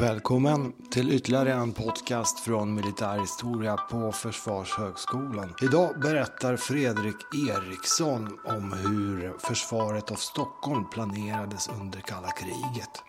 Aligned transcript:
Välkommen 0.00 0.72
till 0.90 1.12
ytterligare 1.12 1.52
en 1.52 1.72
podcast 1.72 2.40
från 2.40 2.74
Militärhistoria 2.74 3.76
på 3.76 4.12
Försvarshögskolan. 4.12 5.54
Idag 5.62 6.00
berättar 6.00 6.56
Fredrik 6.56 7.16
Eriksson 7.48 8.38
om 8.44 8.72
hur 8.72 9.38
försvaret 9.38 10.10
av 10.10 10.14
Stockholm 10.14 10.90
planerades 10.90 11.68
under 11.80 12.00
kalla 12.00 12.30
kriget. 12.30 13.02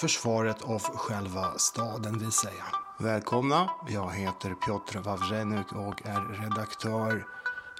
Försvaret 0.00 0.62
av 0.62 0.80
själva 0.80 1.58
staden 1.58 2.18
vill 2.18 2.32
säga. 2.32 2.64
Välkomna, 2.98 3.70
jag 3.88 4.10
heter 4.10 4.54
Piotr 4.54 4.98
Wawrzeniuk 4.98 5.72
och 5.72 6.06
är 6.06 6.42
redaktör 6.42 7.26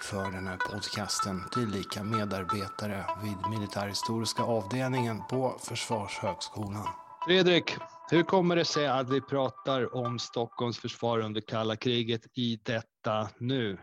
för 0.03 0.33
den 0.33 0.47
här 0.47 0.57
podcasten, 0.57 1.43
tillika 1.53 2.05
medarbetare 2.05 3.05
vid 3.23 3.59
militärhistoriska 3.59 4.43
avdelningen 4.43 5.23
på 5.31 5.57
Försvarshögskolan. 5.61 6.89
Fredrik, 7.27 7.77
hur 8.13 8.23
kommer 8.23 8.57
det 8.57 8.65
sig 8.65 8.87
att 8.87 9.11
vi 9.11 9.21
pratar 9.21 9.95
om 9.95 10.19
Stockholms 10.19 10.79
försvar 10.79 11.19
under 11.19 11.41
kalla 11.41 11.77
kriget 11.77 12.27
i 12.39 12.61
detta 12.63 13.29
nu? 13.39 13.79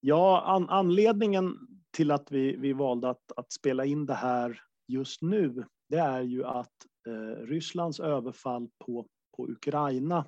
Ja, 0.00 0.42
an 0.46 0.68
anledningen 0.68 1.58
till 1.90 2.10
att 2.10 2.32
vi, 2.32 2.56
vi 2.56 2.72
valde 2.72 3.10
att, 3.10 3.32
att, 3.36 3.52
spela 3.52 3.84
in 3.84 4.06
det 4.06 4.14
här 4.14 4.60
just 4.88 5.22
nu, 5.22 5.64
det 5.88 5.98
är 5.98 6.20
ju 6.20 6.44
att 6.44 6.72
eh, 7.06 7.46
Rysslands 7.46 8.00
överfall 8.00 8.68
på, 8.84 9.06
på 9.36 9.48
Ukraina 9.48 10.18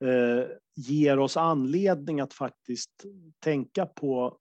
eh, 0.00 0.46
ger 0.76 1.18
oss 1.18 1.36
anledning 1.36 2.20
att 2.20 2.32
faktiskt 2.32 3.04
tänka 3.38 3.86
på 3.86 4.38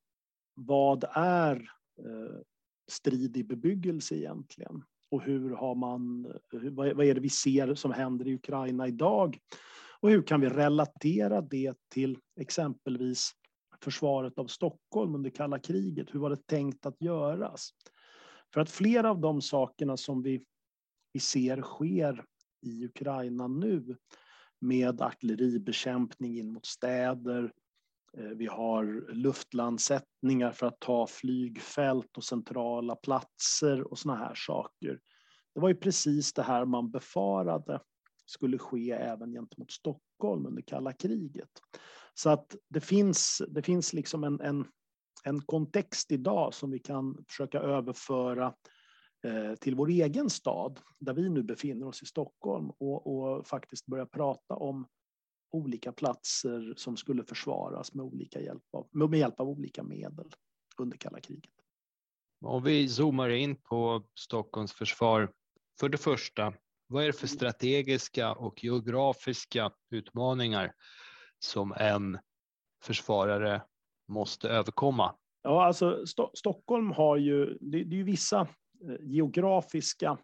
vad 0.54 1.06
är 1.14 1.56
eh, 2.00 2.40
strid 2.92 3.38
i 3.38 3.44
bebyggelse 3.44 4.16
egentligen? 4.16 4.84
Och 5.12 5.22
hur 5.22 5.50
har 5.50 5.76
man, 5.76 6.24
vad 6.74 7.06
är 7.06 7.16
det 7.16 7.22
vi 7.22 7.30
ser 7.30 7.76
som 7.76 7.92
händer 7.92 8.28
i 8.28 8.34
Ukraina 8.34 8.88
idag? 8.88 9.38
Och 10.00 10.10
hur 10.10 10.22
kan 10.22 10.42
vi 10.42 10.50
relatera 10.50 11.42
det 11.42 11.74
till 11.90 12.18
exempelvis 12.40 13.32
försvaret 13.84 14.38
av 14.38 14.48
Stockholm 14.48 15.16
under 15.16 15.30
kalla 15.30 15.60
kriget? 15.60 16.08
Hur 16.16 16.20
var 16.20 16.30
det 16.30 16.48
tänkt 16.48 16.86
att 16.86 17.02
göras? 17.02 17.70
För 18.54 18.62
att 18.62 18.70
flera 18.70 19.10
av 19.10 19.22
de 19.22 19.42
sakerna 19.42 19.98
som 19.98 20.22
vi, 20.22 20.44
vi 21.14 21.20
ser 21.20 21.62
sker 21.62 22.26
i 22.62 22.86
Ukraina 22.86 23.48
nu 23.48 23.98
med 24.60 25.02
artilleribekämpning 25.02 26.38
in 26.38 26.54
mot 26.54 26.66
städer, 26.66 27.52
Eh, 28.18 28.24
vi 28.24 28.48
har 28.48 29.14
luftlandsättningar 29.14 30.52
för 30.52 30.66
att 30.66 30.80
ta 30.80 31.08
flygfält 31.08 32.18
och 32.18 32.24
centrala 32.24 32.96
platser 32.96 33.92
och 33.92 34.00
såna 34.00 34.16
här 34.16 34.36
saker. 34.36 35.00
Det 35.54 35.60
var 35.62 35.70
ju 35.70 35.76
precis 35.76 36.34
det 36.34 36.44
här 36.44 36.66
man 36.66 36.92
befarade 36.92 37.80
skulle 38.26 38.58
ske 38.58 38.92
även 38.92 39.32
gentemot 39.32 39.72
Stockholm 39.72 40.46
under 40.46 40.62
kalla 40.62 40.94
kriget. 40.94 41.50
Så 42.14 42.30
att 42.30 42.56
det 42.70 42.82
finns, 42.82 43.42
det 43.48 43.62
finns 43.62 43.94
liksom 43.94 44.24
en, 44.24 44.42
en, 44.42 44.66
en 45.24 45.42
kontext 45.42 46.12
idag 46.12 46.54
som 46.54 46.72
vi 46.72 46.80
kan 46.80 47.26
försöka 47.28 47.60
överföra 47.60 48.54
eh, 49.24 49.56
till 49.56 49.76
vår 49.76 49.90
egen 49.90 50.30
stad, 50.30 50.80
där 51.00 51.14
vi 51.14 51.30
nu 51.30 51.44
befinner 51.44 51.88
oss 51.88 52.04
i 52.04 52.06
Stockholm 52.06 52.70
och, 52.70 53.08
och 53.08 53.48
faktiskt 53.48 53.86
börja 53.86 54.06
prata 54.06 54.56
om 54.56 54.88
olika 55.52 55.92
platser 55.92 56.74
som 56.78 56.98
skulle 56.98 57.24
försvaras 57.24 57.94
med, 57.94 58.06
olika 58.06 58.42
hjälp 58.42 58.64
av, 58.74 58.88
med 58.92 59.20
hjälp 59.20 59.40
av 59.40 59.50
olika 59.50 59.84
medel 59.84 60.32
under 60.78 60.98
kalla 60.98 61.20
kriget. 61.20 61.52
Om 62.46 62.64
vi 62.64 62.90
zoomar 62.90 63.30
in 63.30 63.56
på 63.56 64.04
Stockholms 64.16 64.74
försvar. 64.74 65.32
För 65.80 65.90
det 65.90 65.98
första, 65.98 66.54
vad 66.88 67.04
är 67.04 67.08
det 67.08 67.14
för 67.14 67.28
mm. 67.28 67.36
strategiska 67.36 68.34
och 68.34 68.64
geografiska 68.64 69.72
utmaningar 69.90 70.74
som 71.40 71.74
en 71.78 72.20
försvarare 72.84 73.62
måste 74.08 74.50
överkomma? 74.50 75.16
Ja, 75.44 75.66
alltså 75.66 76.04
St 76.04 76.24
Stockholm 76.34 76.92
har 76.92 77.18
ju, 77.18 77.46
det, 77.46 77.84
det 77.84 77.96
är 77.96 77.98
ju 77.98 78.04
vissa 78.04 78.42
eh, 78.42 78.96
geografiska 79.02 80.18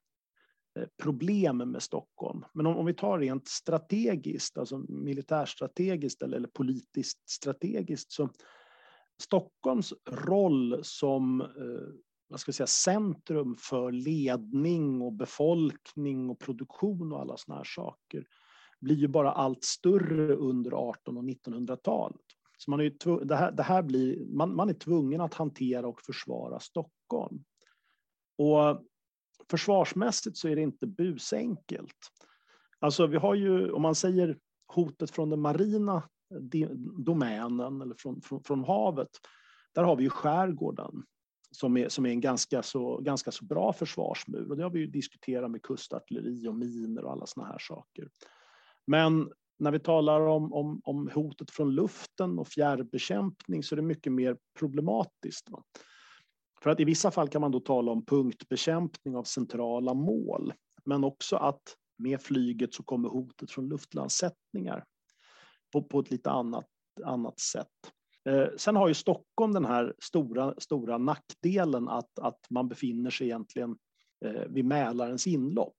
Eh, 0.78 0.88
problem 1.04 1.58
med 1.58 1.84
Stockholm. 1.84 2.46
Men 2.54 2.66
om, 2.66 2.78
om, 2.78 2.86
vi 2.86 2.94
tar 2.94 3.20
rent 3.20 3.48
strategiskt, 3.48 4.58
alltså 4.58 4.78
militärstrategiskt 4.78 6.22
eller, 6.22 6.38
eller 6.38 6.48
politiskt 6.48 7.30
strategiskt, 7.30 8.12
så 8.12 8.30
Stockholms 9.22 9.94
roll 10.10 10.80
som 10.84 11.42
eh, 11.42 11.48
vad 12.30 12.40
ska 12.40 12.50
jag 12.50 12.56
säga, 12.56 12.68
centrum 12.68 13.56
för 13.60 13.92
ledning 13.92 15.02
och 15.02 15.14
befolkning 15.14 16.30
och 16.30 16.40
produktion 16.40 17.14
och 17.14 17.20
alla 17.20 17.38
såna 17.38 17.58
här 17.58 17.64
saker 17.76 18.26
blir 18.80 18.96
ju 18.96 19.08
bara 19.08 19.32
allt 19.32 19.64
större 19.64 20.34
under 20.34 20.92
1800 20.92 21.20
och 21.20 21.24
1900-talet. 21.24 22.22
Så 22.58 22.72
man, 22.72 22.80
är 22.80 22.84
ju 22.84 23.20
det 23.26 23.36
här, 23.36 23.52
det 23.52 23.64
här 23.64 23.84
blir, 23.84 24.26
man, 24.26 24.56
man 24.56 24.70
är 24.70 24.74
tvungen 24.74 25.22
att 25.22 25.34
hantera 25.34 25.88
och 25.88 26.02
försvara 26.02 26.60
Stockholm. 26.60 27.44
Och 28.38 28.84
försvarsmässigt 29.50 30.38
så 30.38 30.48
är 30.48 30.56
det 30.56 30.62
inte 30.62 30.88
busenkelt. 30.88 31.98
Alltså 32.80 33.08
vi 33.08 33.18
har 33.18 33.36
ju, 33.36 33.72
om 33.72 33.82
man 33.82 33.96
säger 33.96 34.38
hotet 34.68 35.12
från 35.12 35.30
den 35.30 35.40
marina 35.40 36.04
domänen 37.06 37.82
eller 37.82 37.96
från, 37.98 38.22
från, 38.22 38.44
från 38.44 38.64
havet, 38.64 39.10
där 39.76 39.84
har 39.84 39.96
vi 39.96 40.04
ju 40.04 40.10
skärgården 40.10 41.04
som 41.52 41.78
är, 41.78 41.90
som 41.90 42.06
är 42.06 42.10
en 42.10 42.22
ganska 42.22 42.64
så, 42.64 42.98
ganska 42.98 43.32
så 43.32 43.46
bra 43.46 43.74
försvarsmur. 43.74 44.50
Och 44.50 44.58
det 44.58 44.64
har 44.64 44.70
vi 44.70 44.80
ju 44.80 44.88
diskuterat 44.88 45.52
med 45.52 45.62
kustartilleri 45.64 46.48
och 46.48 46.56
miner 46.56 47.04
och 47.04 47.12
alla 47.12 47.26
såna 47.26 47.48
här 47.48 47.60
saker. 47.60 48.10
Men 48.88 49.32
när 49.60 49.72
vi 49.72 49.80
talar 49.80 50.22
om, 50.22 50.54
om, 50.54 50.82
om 50.84 51.10
hotet 51.14 51.52
från 51.52 51.76
luften 51.76 52.40
och 52.40 52.48
fjärrbekämpning 52.48 53.64
så 53.64 53.76
är 53.76 53.78
det 53.78 53.82
mycket 53.82 54.14
mer 54.14 54.38
problematiskt. 54.60 55.50
Va? 55.50 55.64
För 56.64 56.70
att 56.70 56.80
i 56.80 56.84
vissa 56.84 57.12
fall 57.12 57.30
kan 57.30 57.42
man 57.42 57.52
då 57.52 57.60
tala 57.60 57.92
om 57.92 58.06
punktbekämpning 58.06 59.16
av 59.16 59.24
centrala 59.24 59.94
mål, 59.94 60.54
men 60.86 61.04
också 61.04 61.36
att 61.36 61.62
med 61.98 62.22
flyget 62.22 62.74
så 62.74 62.84
kommer 62.84 63.10
hotet 63.10 63.52
från 63.52 63.70
luftlandsättningar 63.70 64.86
på, 65.74 65.84
på 65.84 66.00
ett 66.00 66.12
lite 66.12 66.30
annat, 66.32 66.66
annat 67.06 67.40
sätt. 67.40 67.68
Eh, 68.30 68.48
sen 68.58 68.76
har 68.76 68.88
ju 68.88 68.94
Stockholm 68.94 69.54
den 69.54 69.66
här 69.66 69.94
stora, 70.00 70.54
stora 70.58 70.98
nackdelen 70.98 71.88
att, 71.88 72.20
att 72.20 72.40
man 72.50 72.68
befinner 72.68 73.10
sig 73.10 73.28
egentligen 73.28 73.78
eh, 74.26 74.44
vid 74.50 74.66
Mälarens 74.66 75.28
inlopp. 75.28 75.78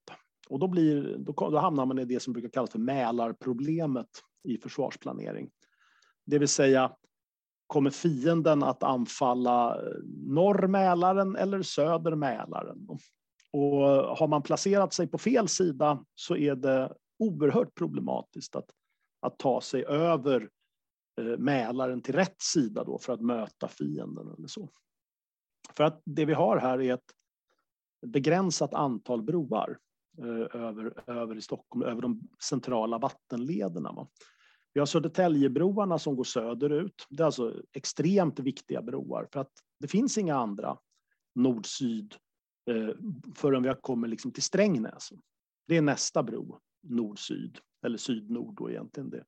Och 0.49 0.59
då, 0.59 0.67
blir, 0.67 1.17
då, 1.17 1.33
då 1.33 1.57
hamnar 1.57 1.85
man 1.85 1.99
i 1.99 2.05
det 2.05 2.19
som 2.19 2.33
brukar 2.33 2.49
kallas 2.49 2.71
för 2.71 2.79
Mälarproblemet 2.79 4.09
i 4.43 4.57
försvarsplanering. 4.57 5.49
Det 6.25 6.39
vill 6.39 6.47
säga, 6.47 6.95
kommer 7.69 7.89
fienden 7.89 8.63
att 8.63 8.83
anfalla 8.83 9.75
eh, 9.75 9.97
norr 10.27 10.67
Mälaren 10.67 11.35
eller 11.35 11.61
söder 11.61 12.15
Mälaren? 12.15 12.87
Och 13.51 13.71
har 14.17 14.27
man 14.27 14.41
placerat 14.41 14.93
sig 14.93 15.07
på 15.07 15.17
fel 15.17 15.47
sida 15.47 16.05
så 16.15 16.35
är 16.35 16.55
det 16.55 16.93
oerhört 17.19 17.75
problematiskt 17.75 18.55
att, 18.55 18.69
att 19.19 19.39
ta 19.39 19.61
sig 19.61 19.85
över 19.85 20.49
eh, 21.21 21.37
Mälaren 21.37 22.01
till 22.01 22.15
rätt 22.15 22.41
sida 22.41 22.83
då 22.83 22.99
för 22.99 23.13
att 23.13 23.21
möta 23.21 23.67
fienden 23.67 24.33
eller 24.37 24.47
så. 24.47 24.69
För 25.73 25.83
att 25.83 26.01
det 26.05 26.25
vi 26.25 26.33
har 26.33 26.57
här 26.57 26.81
är 26.81 26.93
ett 26.93 27.11
begränsat 28.07 28.73
antal 28.73 29.23
broar 29.23 29.77
eh, 30.17 30.61
över, 30.61 31.09
över 31.09 31.35
i 31.35 31.41
Stockholm, 31.41 31.83
över 31.83 32.01
de 32.01 32.21
centrala 32.43 32.97
vattenlederna. 32.97 33.91
Va? 33.91 34.07
Vi 34.73 34.79
har 34.79 34.85
Södertäljebroarna 34.85 35.99
som 35.99 36.15
går 36.15 36.23
söderut. 36.23 37.07
Det 37.09 37.23
är 37.23 37.25
alltså 37.25 37.61
extremt 37.73 38.39
viktiga 38.39 38.81
broar 38.81 39.27
för 39.33 39.39
att 39.39 39.51
det 39.79 39.87
finns 39.87 40.17
inga 40.17 40.35
andra 40.35 40.77
nord-syd 41.35 42.15
eh, 42.69 42.95
förrän 43.35 43.63
vi 43.63 43.73
kommer 43.81 44.07
liksom 44.07 44.31
till 44.31 44.43
Strängnäs. 44.43 45.09
Det 45.67 45.77
är 45.77 45.81
nästa 45.81 46.23
bro, 46.23 46.59
nord-syd, 46.83 47.57
eller 47.85 47.97
syd-nord 47.97 48.55
då 48.57 48.69
egentligen. 48.69 49.09
Det 49.09 49.23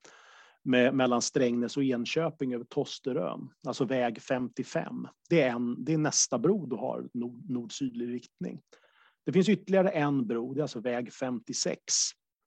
med, 0.64 0.96
mellan 0.96 1.22
Strängnäs 1.22 1.78
och 1.78 1.84
Enköping 1.84 2.54
över 2.54 2.66
Tosterön, 2.66 3.50
alltså 3.68 3.86
väg 3.86 4.22
55. 4.22 5.08
Det 5.30 5.42
är, 5.42 5.50
en, 5.50 5.84
det 5.84 5.94
är 5.94 5.98
nästa 5.98 6.40
bro 6.40 6.66
du 6.66 6.76
har 6.76 7.10
nord, 7.14 7.50
nord-sydlig 7.50 8.14
riktning. 8.14 8.62
Det 9.26 9.32
finns 9.32 9.50
ytterligare 9.50 9.90
en 9.90 10.28
bro, 10.28 10.54
det 10.54 10.60
är 10.60 10.62
alltså 10.62 10.80
väg 10.80 11.14
56, 11.14 11.84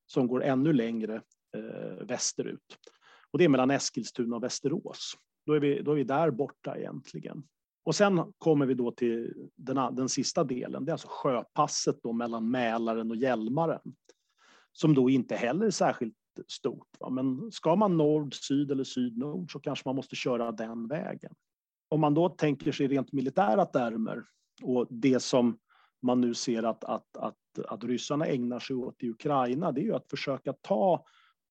som 0.06 0.26
går 0.26 0.44
ännu 0.44 0.72
längre 0.72 1.22
Eh, 1.54 2.06
västerut. 2.06 2.78
Och 3.30 3.38
det 3.38 3.44
är 3.44 3.48
mellan 3.48 3.70
Eskilstuna 3.70 4.36
och 4.36 4.42
Västerås. 4.42 5.14
Då 5.46 5.52
är, 5.52 5.60
vi, 5.60 5.82
då 5.82 5.90
är 5.90 5.96
vi 5.96 6.04
där 6.04 6.30
borta 6.30 6.76
egentligen. 6.76 7.42
Och 7.84 7.94
sen 7.94 8.32
kommer 8.38 8.66
vi 8.66 8.74
då 8.74 8.90
till 8.90 9.48
den, 9.56 9.94
den 9.94 10.08
sista 10.08 10.44
delen, 10.44 10.84
det 10.84 10.90
är 10.90 10.92
alltså 10.92 11.08
sjöpasset 11.10 12.02
då 12.02 12.12
mellan 12.12 12.50
Mälaren 12.50 13.10
och 13.10 13.16
Hjälmaren. 13.16 13.80
Som 14.72 14.94
då 14.94 15.10
inte 15.10 15.36
heller 15.36 15.66
är 15.66 15.70
särskilt 15.70 16.16
stort. 16.48 16.88
Va? 17.00 17.10
Men 17.10 17.52
ska 17.52 17.76
man 17.76 17.96
nord-syd 17.96 18.70
eller 18.70 18.84
syd-nord 18.84 19.52
så 19.52 19.60
kanske 19.60 19.88
man 19.88 19.96
måste 19.96 20.16
köra 20.16 20.52
den 20.52 20.88
vägen. 20.88 21.34
Om 21.88 22.00
man 22.00 22.14
då 22.14 22.28
tänker 22.28 22.72
sig 22.72 22.86
rent 22.86 23.12
militära 23.12 23.64
termer 23.64 24.24
och 24.62 24.86
det 24.90 25.20
som 25.20 25.58
man 26.02 26.20
nu 26.20 26.34
ser 26.34 26.62
att, 26.62 26.84
att, 26.84 27.16
att, 27.16 27.58
att 27.68 27.84
ryssarna 27.84 28.26
ägnar 28.26 28.58
sig 28.58 28.76
åt 28.76 29.02
i 29.02 29.10
Ukraina, 29.10 29.72
det 29.72 29.80
är 29.80 29.84
ju 29.84 29.94
att 29.94 30.10
försöka 30.10 30.52
ta 30.52 31.04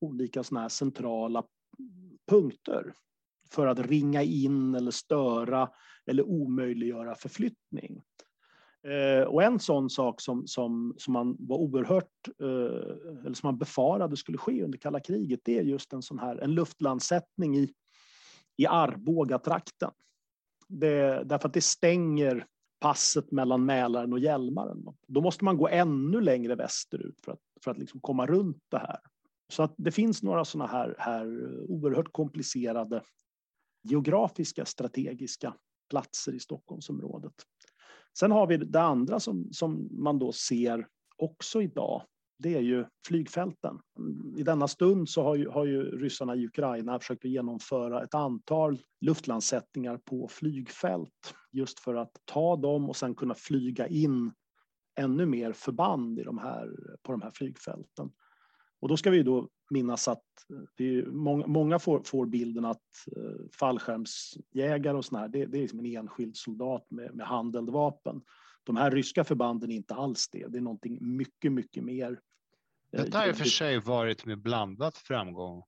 olika 0.03 0.43
såna 0.43 0.61
här 0.61 0.69
centrala 0.69 1.43
punkter 2.29 2.93
för 3.51 3.67
att 3.67 3.79
ringa 3.79 4.23
in 4.23 4.75
eller 4.75 4.91
störa 4.91 5.69
eller 6.05 6.23
omöjliggöra 6.23 7.15
förflyttning. 7.15 8.01
Eh, 8.87 9.27
och 9.27 9.43
en 9.43 9.59
sån 9.59 9.89
sak 9.89 10.21
som, 10.21 10.47
som, 10.47 10.95
som 10.97 11.13
man 11.13 11.35
var 11.39 11.57
oerhört, 11.57 12.27
eh, 12.39 13.25
eller 13.25 13.33
som 13.33 13.47
man 13.47 13.57
befarade 13.57 14.17
skulle 14.17 14.37
ske 14.37 14.63
under 14.63 14.77
kalla 14.77 14.99
kriget, 14.99 15.39
det 15.43 15.57
är 15.57 15.63
just 15.63 15.93
en 15.93 16.01
sån 16.01 16.19
här 16.19 16.37
en 16.37 16.53
luftlandsättning 16.53 17.57
i, 17.57 17.73
i 18.57 18.67
Arboga-trakten. 18.67 19.91
Det, 20.67 21.23
därför 21.23 21.47
att 21.47 21.53
det 21.53 21.61
stänger 21.61 22.45
passet 22.79 23.31
mellan 23.31 23.65
Mälaren 23.65 24.13
och 24.13 24.19
Hjälmaren. 24.19 24.85
Då 25.07 25.21
måste 25.21 25.45
man 25.45 25.57
gå 25.57 25.67
ännu 25.67 26.21
längre 26.21 26.55
västerut 26.55 27.21
för 27.25 27.31
att, 27.31 27.39
för 27.63 27.71
att 27.71 27.77
liksom 27.77 27.99
komma 27.99 28.25
runt 28.25 28.63
det 28.69 28.77
här. 28.77 28.99
Så 29.53 29.63
att 29.63 29.73
det 29.77 29.91
finns 29.91 30.23
några 30.23 30.45
sådana 30.45 30.71
här, 30.71 30.95
här 30.97 31.25
eh, 31.25 31.63
oerhört 31.67 32.11
komplicerade 32.11 33.03
geografiska 33.83 34.65
strategiska 34.65 35.55
platser 35.89 36.33
i 36.33 36.39
Stockholmsområdet. 36.39 37.33
Sen 38.19 38.31
har 38.31 38.47
vi 38.47 38.57
det 38.57 38.81
andra 38.81 39.19
som, 39.19 39.53
som 39.53 39.89
man 39.91 40.19
då 40.19 40.31
ser 40.31 40.87
också 41.17 41.61
idag. 41.61 42.03
Det 42.39 42.55
är 42.55 42.61
ju 42.61 42.85
flygfälten. 43.07 43.79
I 44.37 44.43
denna 44.43 44.67
stund 44.67 45.09
så 45.09 45.23
har 45.23 45.35
ju, 45.35 45.49
har 45.49 45.65
ju 45.65 45.83
ryssarna 45.83 46.35
i 46.35 46.45
Ukraina 46.45 46.99
försökt 46.99 47.25
genomföra 47.25 48.03
ett 48.03 48.13
antal 48.13 48.77
luftlandsättningar 49.01 49.97
på 49.97 50.27
flygfält 50.27 51.35
just 51.51 51.79
för 51.79 51.95
att 51.95 52.11
ta 52.25 52.55
dem 52.55 52.89
och 52.89 52.95
sen 52.95 53.15
kunna 53.15 53.35
flyga 53.35 53.87
in 53.87 54.31
ännu 54.99 55.25
mer 55.25 55.53
förband 55.53 56.19
i 56.19 56.23
de 56.23 56.37
här, 56.37 56.69
på 57.03 57.11
de 57.11 57.21
här 57.21 57.31
flygfälten. 57.31 58.11
Och 58.83 58.89
då 58.89 58.97
ska 58.97 59.09
vi 59.09 59.23
då 59.23 59.47
minnas 59.69 60.07
att 60.07 60.23
är 60.77 61.05
många, 61.05 61.47
många 61.47 61.79
får, 61.79 62.01
får, 62.03 62.25
bilden 62.25 62.65
att 62.65 62.81
eh, 63.17 63.45
fallskärmsjägare 63.59 64.97
och 64.97 65.05
såna 65.05 65.19
här, 65.19 65.27
det, 65.27 65.45
det 65.45 65.57
är 65.57 65.61
liksom 65.61 65.79
en 65.79 65.85
enskild 65.85 66.37
soldat 66.37 66.85
med, 66.89 67.15
med 67.15 67.27
handeldvapen. 67.27 68.21
De 68.63 68.75
här 68.75 68.91
ryska 68.91 69.23
förbanden 69.23 69.71
är 69.71 69.75
inte 69.75 69.93
alls 69.93 70.29
det. 70.31 70.47
Det 70.47 70.57
är 70.57 70.61
någonting 70.61 70.97
mycket, 71.01 71.51
mycket 71.51 71.83
mer. 71.83 72.19
Eh, 72.93 73.03
det 73.03 73.17
har 73.17 73.27
i 73.27 73.31
och 73.31 73.35
för 73.35 73.45
sig 73.45 73.79
varit 73.79 74.25
med 74.25 74.41
blandad 74.41 74.95
framgång. 74.95 75.63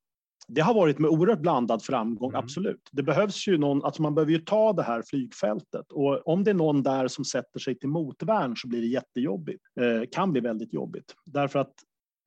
Det 0.47 0.61
har 0.61 0.73
varit 0.73 0.99
med 0.99 1.09
oerhört 1.09 1.41
blandad 1.41 1.83
framgång, 1.83 2.29
mm. 2.29 2.43
absolut. 2.43 2.89
Det 2.91 3.03
behövs 3.03 3.47
ju 3.47 3.57
någon, 3.57 3.83
alltså 3.83 4.01
man 4.01 4.15
behöver 4.15 4.31
ju 4.31 4.39
ta 4.39 4.73
det 4.73 4.83
här 4.83 5.03
flygfältet 5.07 5.91
och 5.91 6.27
om 6.27 6.43
det 6.43 6.51
är 6.51 6.55
någon 6.55 6.83
där 6.83 7.07
som 7.07 7.25
sätter 7.25 7.59
sig 7.59 7.79
till 7.79 7.89
motvärn 7.89 8.55
så 8.55 8.67
blir 8.67 8.81
det 8.81 8.87
jättejobbigt. 8.87 9.63
Eh, 9.79 10.09
kan 10.11 10.31
bli 10.31 10.41
väldigt 10.41 10.73
jobbigt 10.73 11.15
därför 11.25 11.59
att 11.59 11.73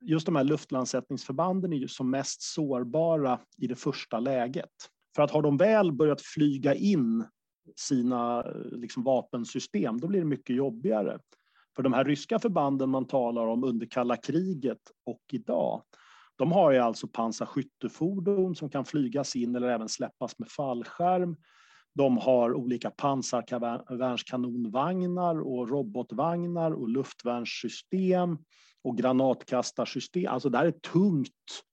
just 0.01 0.25
de 0.25 0.35
här 0.35 0.43
luftlandsättningsförbanden 0.43 1.73
är 1.73 1.77
ju 1.77 1.87
som 1.87 2.09
mest 2.09 2.41
sårbara 2.41 3.39
i 3.57 3.67
det 3.67 3.75
första 3.75 4.19
läget. 4.19 4.69
För 5.15 5.23
att 5.23 5.31
har 5.31 5.41
de 5.41 5.57
väl 5.57 5.91
börjat 5.91 6.21
flyga 6.21 6.75
in 6.75 7.25
sina 7.75 8.41
liksom, 8.71 9.03
vapensystem, 9.03 9.99
då 9.99 10.07
blir 10.07 10.19
det 10.19 10.25
mycket 10.25 10.55
jobbigare. 10.55 11.19
För 11.75 11.83
de 11.83 11.93
här 11.93 12.05
ryska 12.05 12.39
förbanden 12.39 12.89
man 12.89 13.07
talar 13.07 13.47
om 13.47 13.63
under 13.63 13.85
kalla 13.85 14.17
kriget 14.17 14.81
och 15.05 15.21
idag, 15.31 15.83
de 16.35 16.51
har 16.51 16.71
ju 16.71 16.77
alltså 16.77 17.07
pansarskyttefordon 17.07 18.55
som 18.55 18.69
kan 18.69 18.85
flygas 18.85 19.35
in 19.35 19.55
eller 19.55 19.67
även 19.67 19.89
släppas 19.89 20.39
med 20.39 20.49
fallskärm. 20.49 21.35
De 21.95 22.17
har 22.17 22.53
olika 22.53 22.91
pansarvärnskanonvagnar 22.91 25.41
och 25.41 25.69
robotvagnar 25.69 26.71
och 26.71 26.89
luftvärnssystem 26.89 28.37
och 28.83 28.97
granatkastarsystem. 28.97 30.31
Alltså 30.31 30.49
det 30.49 30.57
här 30.57 30.65
är 30.65 30.71
tungt 30.71 31.63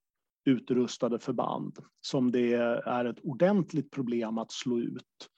utrustade 0.44 1.18
förband 1.18 1.78
som 2.00 2.32
det 2.32 2.54
är 2.54 3.04
ett 3.04 3.20
ordentligt 3.22 3.90
problem 3.90 4.38
att 4.38 4.52
slå 4.52 4.78
ut 4.78 5.28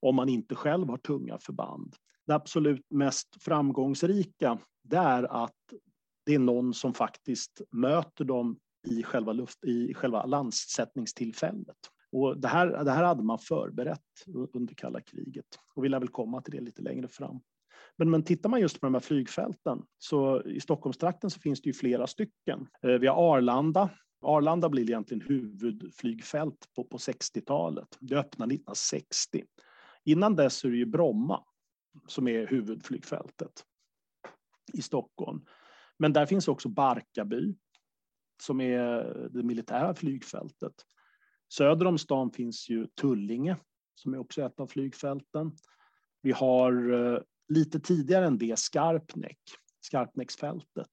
om 0.00 0.16
man 0.16 0.28
inte 0.28 0.54
själv 0.54 0.88
har 0.88 0.98
tunga 0.98 1.38
förband. 1.38 1.94
Det 2.26 2.34
absolut 2.34 2.86
mest 2.90 3.42
framgångsrika 3.42 4.58
det 4.82 4.96
är 4.96 5.44
att 5.44 5.54
det 6.26 6.34
är 6.34 6.38
någon 6.38 6.74
som 6.74 6.94
faktiskt 6.94 7.60
möter 7.70 8.24
dem 8.24 8.58
i 8.86 9.02
själva, 9.02 9.32
luft, 9.32 9.64
i 9.64 9.94
själva 9.94 10.26
landsättningstillfället. 10.26 11.76
Och 12.12 12.40
det, 12.40 12.48
här, 12.48 12.84
det 12.84 12.90
här 12.90 13.04
hade 13.04 13.22
man 13.22 13.38
förberett 13.38 14.24
under 14.54 14.74
kalla 14.74 15.00
kriget 15.00 15.46
och 15.74 15.84
vi 15.84 15.88
lär 15.88 16.00
väl 16.00 16.08
komma 16.08 16.42
till 16.42 16.52
det 16.52 16.60
lite 16.60 16.82
längre 16.82 17.08
fram. 17.08 17.40
Men, 17.96 18.10
men 18.10 18.22
tittar 18.22 18.48
man 18.48 18.60
just 18.60 18.80
på 18.80 18.86
de 18.86 18.94
här 18.94 19.00
flygfälten 19.00 19.82
så 19.98 20.42
i 20.42 20.60
Stockholmstrakten 20.60 21.30
så 21.30 21.40
finns 21.40 21.62
det 21.62 21.68
ju 21.68 21.74
flera 21.74 22.06
stycken. 22.06 22.66
Eh, 22.82 22.90
vi 22.90 23.06
har 23.06 23.36
Arlanda. 23.36 23.90
Arlanda 24.20 24.68
blir 24.68 24.82
egentligen 24.82 25.20
huvudflygfält 25.20 26.68
på, 26.76 26.84
på 26.84 26.96
60-talet. 26.96 27.96
Det 28.00 28.16
öppnade 28.16 28.54
1960. 28.54 29.44
Innan 30.04 30.36
dess 30.36 30.64
är 30.64 30.70
det 30.70 30.76
ju 30.76 30.86
Bromma 30.86 31.44
som 32.06 32.28
är 32.28 32.46
huvudflygfältet 32.46 33.64
i 34.72 34.82
Stockholm. 34.82 35.44
Men 35.98 36.12
där 36.12 36.26
finns 36.26 36.48
också 36.48 36.68
Barkarby 36.68 37.54
som 38.42 38.60
är 38.60 39.28
det 39.30 39.42
militära 39.42 39.94
flygfältet. 39.94 40.72
Söder 41.48 41.86
om 41.86 41.98
stan 41.98 42.30
finns 42.30 42.68
ju 42.68 42.86
Tullinge 42.86 43.56
som 43.94 44.14
är 44.14 44.18
också 44.18 44.42
ett 44.42 44.60
av 44.60 44.66
flygfälten. 44.66 45.52
Vi 46.22 46.32
har 46.32 46.92
eh, 46.92 47.20
lite 47.48 47.80
tidigare 47.80 48.26
än 48.26 48.38
det 48.38 48.58
Skarpnäck, 48.58 49.40
Skarpnäcksfältet, 49.80 50.90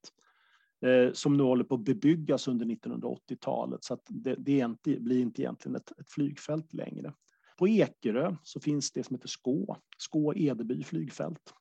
eh, 0.86 1.14
som 1.14 1.38
nu 1.38 1.44
håller 1.44 1.64
på 1.64 1.76
att 1.76 1.86
bebyggas 1.86 2.48
under 2.48 2.66
1980-talet. 2.66 3.84
Så 3.84 3.94
att 3.94 4.04
det, 4.08 4.36
det 4.36 4.58
inte, 4.58 5.00
blir 5.00 5.20
inte 5.20 5.42
egentligen 5.42 5.76
ett, 5.76 5.92
ett, 6.00 6.12
flygfält 6.12 6.74
längre. 6.74 7.14
På 7.58 7.68
Ekerö 7.68 8.36
så 8.44 8.60
finns 8.60 8.92
det 8.92 9.04
som 9.04 9.16
heter 9.16 9.28
Skå, 9.28 9.78
Skå-Edeby 9.98 10.84
flygfält. 10.84 11.54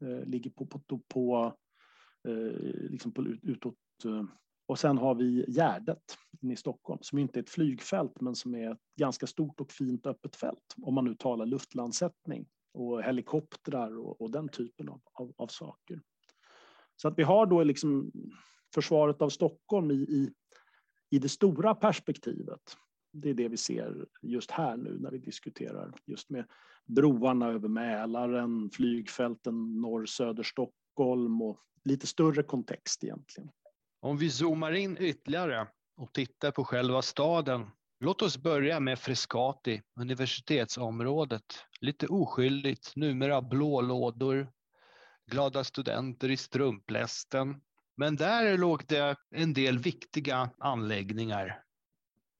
Eh, 0.00 0.24
ligger 0.24 0.50
på, 0.50 0.66
på, 0.66 0.78
på, 0.78 0.98
på, 0.98 1.54
liksom 2.90 3.12
på 3.12 3.24
utåt 3.42 3.74
eh, 4.04 4.24
och 4.68 4.78
sen 4.78 4.98
har 4.98 5.14
vi 5.14 5.44
Gärdet 5.48 6.18
inne 6.40 6.52
i 6.52 6.56
Stockholm 6.56 6.98
som 7.02 7.18
inte 7.18 7.38
är 7.38 7.42
ett 7.42 7.50
flygfält 7.50 8.20
men 8.20 8.34
som 8.34 8.54
är 8.54 8.72
ett 8.72 8.78
ganska 8.96 9.26
stort 9.26 9.60
och 9.60 9.72
fint 9.72 10.06
öppet 10.06 10.36
fält 10.36 10.74
om 10.82 10.94
man 10.94 11.04
nu 11.04 11.14
talar 11.14 11.46
luftlandsättning 11.46 12.46
och 12.74 13.02
helikoptrar 13.02 13.98
och, 13.98 14.20
och 14.20 14.30
den 14.30 14.48
typen 14.48 14.88
av, 14.88 15.00
av, 15.12 15.32
av, 15.36 15.46
saker. 15.46 16.00
Så 16.96 17.08
att 17.08 17.18
vi 17.18 17.22
har 17.22 17.46
då 17.46 17.62
liksom 17.62 18.12
försvaret 18.74 19.22
av 19.22 19.28
Stockholm 19.28 19.90
i, 19.90 19.94
i, 19.94 20.30
i 21.10 21.18
det 21.18 21.28
stora 21.28 21.74
perspektivet. 21.74 22.76
Det 23.12 23.30
är 23.30 23.34
det 23.34 23.48
vi 23.48 23.56
ser 23.56 24.06
just 24.22 24.50
här 24.50 24.76
nu 24.76 24.98
när 24.98 25.10
vi 25.10 25.18
diskuterar 25.18 25.94
just 26.06 26.30
med 26.30 26.44
broarna 26.86 27.48
över 27.48 27.68
Mälaren, 27.68 28.70
flygfälten 28.70 29.80
norr 29.80 30.06
söder 30.06 30.42
Stockholm 30.42 31.42
och 31.42 31.60
lite 31.84 32.06
större 32.06 32.42
kontext 32.42 33.04
egentligen. 33.04 33.50
Om 34.00 34.16
vi 34.16 34.30
zoomar 34.30 34.72
in 34.72 34.96
ytterligare 35.00 35.66
och 35.96 36.12
tittar 36.12 36.50
på 36.50 36.64
själva 36.64 37.02
staden 37.02 37.70
Låt 38.00 38.22
oss 38.22 38.38
börja 38.38 38.80
med 38.80 38.98
Frescati, 38.98 39.82
universitetsområdet. 40.00 41.42
Lite 41.80 42.06
oskyldigt, 42.06 42.92
numera 42.96 43.42
blå 43.42 43.80
lådor, 43.80 44.48
glada 45.30 45.64
studenter 45.64 46.30
i 46.30 46.36
strumplästen. 46.36 47.60
Men 47.96 48.16
där 48.16 48.58
låg 48.58 48.82
det 48.88 49.16
en 49.30 49.52
del 49.52 49.78
viktiga 49.78 50.50
anläggningar. 50.58 51.62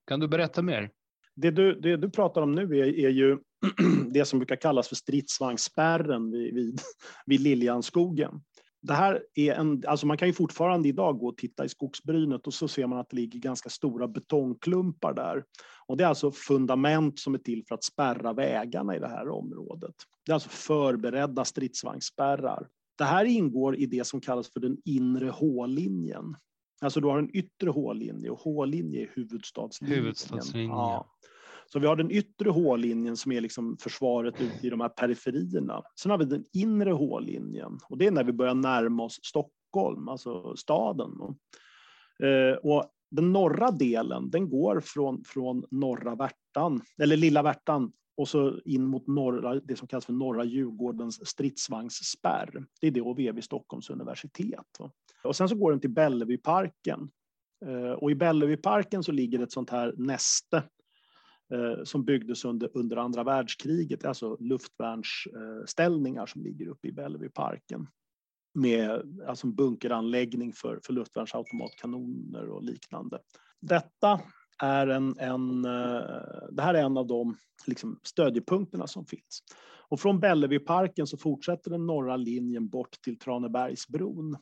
Kan 0.06 0.20
du 0.20 0.28
berätta 0.28 0.62
mer? 0.62 0.90
Det 1.34 1.50
du, 1.50 1.80
det 1.80 1.96
du 1.96 2.10
pratar 2.10 2.42
om 2.42 2.52
nu 2.52 2.78
är, 2.78 2.98
är 2.98 3.10
ju 3.10 3.38
det 4.10 4.24
som 4.24 4.38
brukar 4.38 4.56
kallas 4.56 4.88
för 4.88 4.96
stridsvagnsspärren 4.96 6.30
vid, 6.30 6.54
vid, 6.54 6.80
vid 7.26 7.40
Liljanskogen 7.40 8.40
det 8.88 8.94
här 8.94 9.22
är 9.34 9.54
en, 9.54 9.82
alltså 9.86 10.06
man 10.06 10.16
kan 10.16 10.28
ju 10.28 10.34
fortfarande 10.34 10.88
idag 10.88 11.18
gå 11.18 11.28
och 11.28 11.36
titta 11.36 11.64
i 11.64 11.68
skogsbrynet 11.68 12.46
och 12.46 12.54
så 12.54 12.68
ser 12.68 12.86
man 12.86 12.98
att 12.98 13.10
det 13.10 13.16
ligger 13.16 13.38
ganska 13.38 13.68
stora 13.68 14.08
betongklumpar 14.08 15.14
där. 15.14 15.44
Och 15.86 15.96
det 15.96 16.04
är 16.04 16.08
alltså 16.08 16.30
fundament 16.30 17.18
som 17.18 17.34
är 17.34 17.38
till 17.38 17.64
för 17.68 17.74
att 17.74 17.84
spärra 17.84 18.32
vägarna 18.32 18.96
i 18.96 18.98
det 18.98 19.08
här 19.08 19.28
området. 19.28 19.94
Det 20.26 20.32
är 20.32 20.34
alltså 20.34 20.48
förberedda 20.48 21.44
stridsvagnsspärrar. 21.44 22.68
Det 22.98 23.04
här 23.04 23.24
ingår 23.24 23.76
i 23.76 23.86
det 23.86 24.06
som 24.06 24.20
kallas 24.20 24.52
för 24.52 24.60
den 24.60 24.76
inre 24.84 25.28
H-linjen. 25.28 26.36
Alltså 26.80 27.00
du 27.00 27.06
har 27.06 27.18
en 27.18 27.36
yttre 27.36 27.70
H-linje 27.70 28.30
och 28.30 28.38
H-linje 28.38 29.02
är 29.02 29.10
huvudstadslinjen. 29.14 29.98
huvudstadslinjen. 29.98 30.70
Ja. 30.70 31.06
Så 31.72 31.78
vi 31.78 31.86
har 31.86 31.96
den 31.96 32.10
yttre 32.10 32.50
H-linjen 32.50 33.16
som 33.16 33.32
är 33.32 33.40
liksom 33.40 33.76
försvaret 33.80 34.40
ute 34.40 34.66
i 34.66 34.70
de 34.70 34.80
här 34.80 34.88
periferierna. 34.88 35.82
Sen 36.00 36.10
har 36.10 36.18
vi 36.18 36.24
den 36.24 36.44
inre 36.52 36.90
H-linjen 36.90 37.78
och 37.88 37.98
det 37.98 38.06
är 38.06 38.10
när 38.10 38.24
vi 38.24 38.32
börjar 38.32 38.54
närma 38.54 39.02
oss 39.02 39.20
Stockholm, 39.22 40.08
alltså 40.08 40.56
staden. 40.56 41.10
Eh, 42.22 42.56
och 42.62 42.84
den 43.10 43.32
norra 43.32 43.70
delen, 43.70 44.30
den 44.30 44.50
går 44.50 44.80
från, 44.80 45.24
från 45.24 45.64
norra 45.70 46.14
Värtan, 46.14 46.80
eller 47.02 47.16
lilla 47.16 47.42
Värtan, 47.42 47.92
och 48.16 48.28
så 48.28 48.58
in 48.64 48.84
mot 48.84 49.06
norra, 49.06 49.54
det 49.54 49.76
som 49.76 49.88
kallas 49.88 50.06
för 50.06 50.12
norra 50.12 50.44
Djurgårdens 50.44 51.28
stridsvagnsspärr. 51.28 52.64
Det 52.80 52.86
är 52.86 52.90
DHV 52.90 53.32
vid 53.32 53.44
Stockholms 53.44 53.90
universitet. 53.90 54.78
Och 55.24 55.36
sen 55.36 55.48
så 55.48 55.54
går 55.54 55.70
den 55.70 55.80
till 55.80 55.90
Bellevueparken. 55.90 57.10
Eh, 57.66 57.90
och 57.90 58.10
i 58.10 58.14
Bellevueparken 58.14 59.02
så 59.02 59.12
ligger 59.12 59.42
ett 59.42 59.52
sånt 59.52 59.70
här 59.70 59.94
näste 59.96 60.62
Eh, 61.52 61.84
som 61.84 62.04
byggdes 62.04 62.44
under, 62.44 62.70
under 62.74 62.96
andra 62.96 63.24
världskriget, 63.24 64.04
alltså 64.04 64.36
luftvärnsställningar 64.40 66.26
som 66.26 66.42
ligger 66.42 66.68
uppe 66.68 66.88
i 66.88 66.92
Bellevueparken 66.92 67.86
med 68.54 69.20
alltså 69.28 69.46
en 69.46 69.54
bunkeranläggning 69.54 70.52
för, 70.52 70.80
för 70.84 70.92
luftvärnsautomatkanoner 70.92 72.48
och 72.48 72.62
liknande. 72.62 73.18
Detta 73.60 74.20
är 74.62 74.86
en, 74.86 75.18
en, 75.18 75.64
eh, 75.64 76.50
det 76.50 76.62
här 76.62 76.74
är 76.74 76.82
en 76.82 76.96
av 76.96 77.06
de 77.06 77.36
liksom, 77.66 78.00
stödjepunkterna 78.02 78.86
som 78.86 79.06
finns. 79.06 79.42
Och 79.88 80.00
från 80.00 80.20
Bellevueparken 80.20 81.06
så 81.06 81.16
fortsätter 81.16 81.70
den 81.70 81.86
norra 81.86 82.16
linjen 82.16 82.68
bort 82.68 83.02
till 83.04 83.18
Tranebergsbron. 83.18 84.36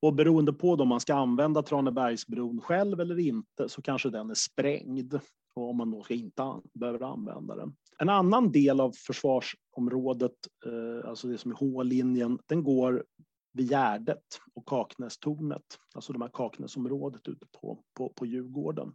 Och 0.00 0.14
beroende 0.14 0.52
på 0.52 0.72
om 0.72 0.88
man 0.88 1.00
ska 1.00 1.14
använda 1.14 1.62
Tranebergsbron 1.62 2.60
själv 2.60 3.00
eller 3.00 3.18
inte 3.18 3.68
så 3.68 3.82
kanske 3.82 4.10
den 4.10 4.30
är 4.30 4.34
sprängd 4.34 5.20
och 5.54 5.70
om 5.70 5.76
man 5.76 5.90
då 5.90 6.04
inte 6.08 6.42
an 6.42 6.62
behöver 6.74 7.00
använda 7.00 7.56
den. 7.56 7.76
En 7.98 8.08
annan 8.08 8.52
del 8.52 8.80
av 8.80 8.92
försvarsområdet, 9.06 10.36
eh, 10.66 11.08
alltså 11.08 11.28
det 11.28 11.38
som 11.38 11.50
är 11.50 11.56
H-linjen, 11.56 12.38
den 12.46 12.64
går 12.64 13.04
vid 13.52 13.70
Gärdet 13.70 14.24
och 14.54 14.66
Kaknästornet, 14.66 15.78
alltså 15.94 16.12
de 16.12 16.22
här 16.22 16.30
Kaknäsområdet 16.32 17.28
ute 17.28 17.46
på, 17.60 17.84
på, 17.94 18.08
på 18.08 18.26
Djurgården. 18.26 18.94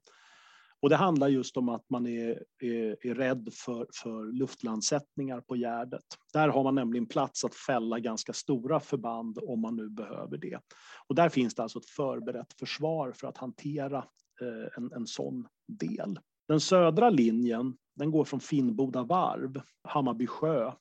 Och 0.81 0.89
det 0.89 0.95
handlar 0.95 1.27
just 1.27 1.57
om 1.57 1.69
att 1.69 1.89
man 1.89 2.07
är, 2.07 2.43
är, 2.63 3.07
är 3.07 3.15
rädd 3.15 3.49
för, 3.53 3.87
för 4.03 4.31
luftlandsättningar 4.31 5.41
på 5.41 5.55
Gärdet. 5.55 6.05
Där 6.33 6.49
har 6.49 6.63
man 6.63 6.75
nämligen 6.75 7.05
plats 7.05 7.45
att 7.45 7.55
fälla 7.55 7.99
ganska 7.99 8.33
stora 8.33 8.79
förband 8.79 9.39
om 9.41 9.61
man 9.61 9.75
nu 9.75 9.89
behöver 9.89 10.37
det. 10.37 10.59
Och 11.07 11.15
där 11.15 11.29
finns 11.29 11.55
det 11.55 11.63
alltså 11.63 11.79
ett 11.79 11.89
förberett 11.89 12.53
försvar 12.59 13.11
för 13.11 13.27
att 13.27 13.37
hantera 13.37 13.97
eh, 14.41 14.77
en, 14.77 14.91
en 14.93 15.07
sån 15.07 15.47
del. 15.67 16.19
Den 16.47 16.59
södra 16.59 17.09
linjen 17.09 17.77
den 17.95 18.11
går 18.11 18.25
från 18.25 18.39
Finnboda 18.39 19.03
varv, 19.03 19.61
Hammarby 19.83 20.27
sjö, 20.27 20.71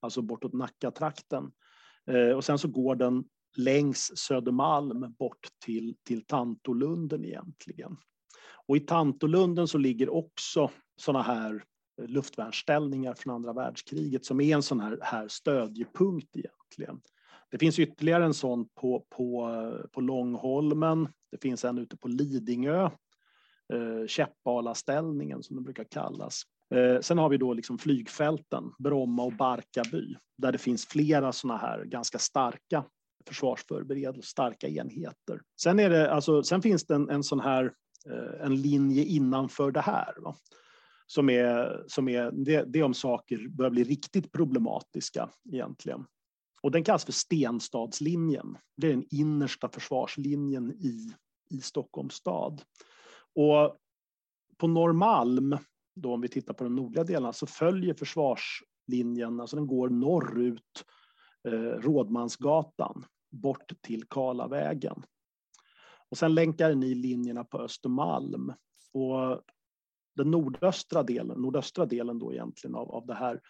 alltså 0.00 0.22
bortåt 0.22 0.52
Nackatrakten. 0.52 1.52
Eh, 2.06 2.36
och 2.36 2.44
sen 2.44 2.58
så 2.58 2.68
går 2.68 2.94
den 2.94 3.24
längs 3.56 4.12
Södermalm 4.16 5.12
bort 5.18 5.48
till, 5.64 5.96
till 6.02 6.26
Tantolunden 6.26 7.24
egentligen. 7.24 7.96
Och 8.66 8.76
i 8.76 8.80
Tantolunden 8.80 9.68
så 9.68 9.78
ligger 9.78 10.08
också 10.08 10.70
sådana 10.96 11.22
här 11.22 11.64
luftvärnsställningar 12.02 13.14
från 13.14 13.34
andra 13.34 13.52
världskriget 13.52 14.24
som 14.24 14.40
är 14.40 14.54
en 14.54 14.62
sån 14.62 14.80
här, 14.80 14.98
här 15.02 15.28
stödjepunkt 15.28 16.36
egentligen. 16.36 17.00
Det 17.50 17.58
finns 17.58 17.78
ytterligare 17.78 18.24
en 18.24 18.34
sån 18.34 18.68
på, 18.68 19.06
på, 19.16 19.50
på 19.92 20.00
Långholmen. 20.00 21.08
Det 21.30 21.38
finns 21.42 21.64
en 21.64 21.78
ute 21.78 21.96
på 21.96 22.08
Lidingö, 22.08 22.90
eh, 23.72 24.06
Käppalaställningen 24.06 25.42
som 25.42 25.56
den 25.56 25.64
brukar 25.64 25.84
kallas. 25.84 26.42
Eh, 26.74 27.00
sen 27.00 27.18
har 27.18 27.28
vi 27.28 27.36
då 27.36 27.54
liksom 27.54 27.78
flygfälten, 27.78 28.72
Bromma 28.78 29.22
och 29.22 29.32
Barkarby, 29.32 30.16
där 30.38 30.52
det 30.52 30.58
finns 30.58 30.86
flera 30.86 31.32
sådana 31.32 31.58
här 31.58 31.84
ganska 31.84 32.18
starka 32.18 32.84
försvarsförberedelser, 33.28 34.22
starka 34.22 34.68
enheter. 34.68 35.40
Sen, 35.62 35.78
är 35.78 35.90
det, 35.90 36.12
alltså, 36.12 36.42
sen 36.42 36.62
finns 36.62 36.86
det 36.86 36.94
en, 36.94 37.10
en 37.10 37.22
sån 37.22 37.40
här 37.40 37.72
Eh, 38.06 38.46
en 38.46 38.62
linje 38.62 39.04
innanför 39.04 39.70
det 39.70 39.80
här. 39.80 40.14
Va? 40.18 40.36
Som 41.06 41.30
är, 41.30 41.84
som 41.86 42.08
är 42.08 42.30
det, 42.30 42.64
det 42.66 42.82
om 42.82 42.94
saker 42.94 43.48
börjar 43.48 43.70
bli 43.70 43.84
riktigt 43.84 44.32
problematiska 44.32 45.30
egentligen. 45.52 46.06
Och 46.62 46.70
den 46.70 46.84
kallas 46.84 47.04
för 47.04 47.12
Stenstadslinjen. 47.12 48.58
Det 48.76 48.86
är 48.86 48.90
den 48.90 49.06
innersta 49.10 49.68
försvarslinjen 49.68 50.70
i, 50.70 51.14
i 51.50 51.60
Stockholms 51.60 52.14
stad. 52.14 52.62
Och 53.34 53.76
på 54.56 54.66
Norrmalm, 54.66 55.56
då 55.94 56.14
om 56.14 56.20
vi 56.20 56.28
tittar 56.28 56.54
på 56.54 56.64
de 56.64 56.76
nordliga 56.76 57.04
delarna, 57.04 57.32
så 57.32 57.46
följer 57.46 57.94
försvarslinjen, 57.94 59.40
alltså 59.40 59.56
den 59.56 59.66
går 59.66 59.88
norrut 59.88 60.84
eh, 61.48 61.52
Rådmansgatan 61.52 63.04
bort 63.30 63.72
till 63.80 64.04
Karlavägen. 64.04 65.02
Och 66.10 66.18
sen 66.18 66.34
länkar 66.34 66.74
ni 66.74 66.94
linjerna 66.94 67.44
på 67.44 67.58
Östermalm. 67.58 68.52
Och 68.92 69.42
den 70.16 70.30
nordöstra 70.30 71.02
delen, 71.02 71.40
nordöstra 71.40 71.86
delen 71.86 72.18
då 72.18 72.32
egentligen 72.32 72.74
av, 72.74 72.90
av 72.90 73.06
det 73.06 73.14
här, 73.14 73.40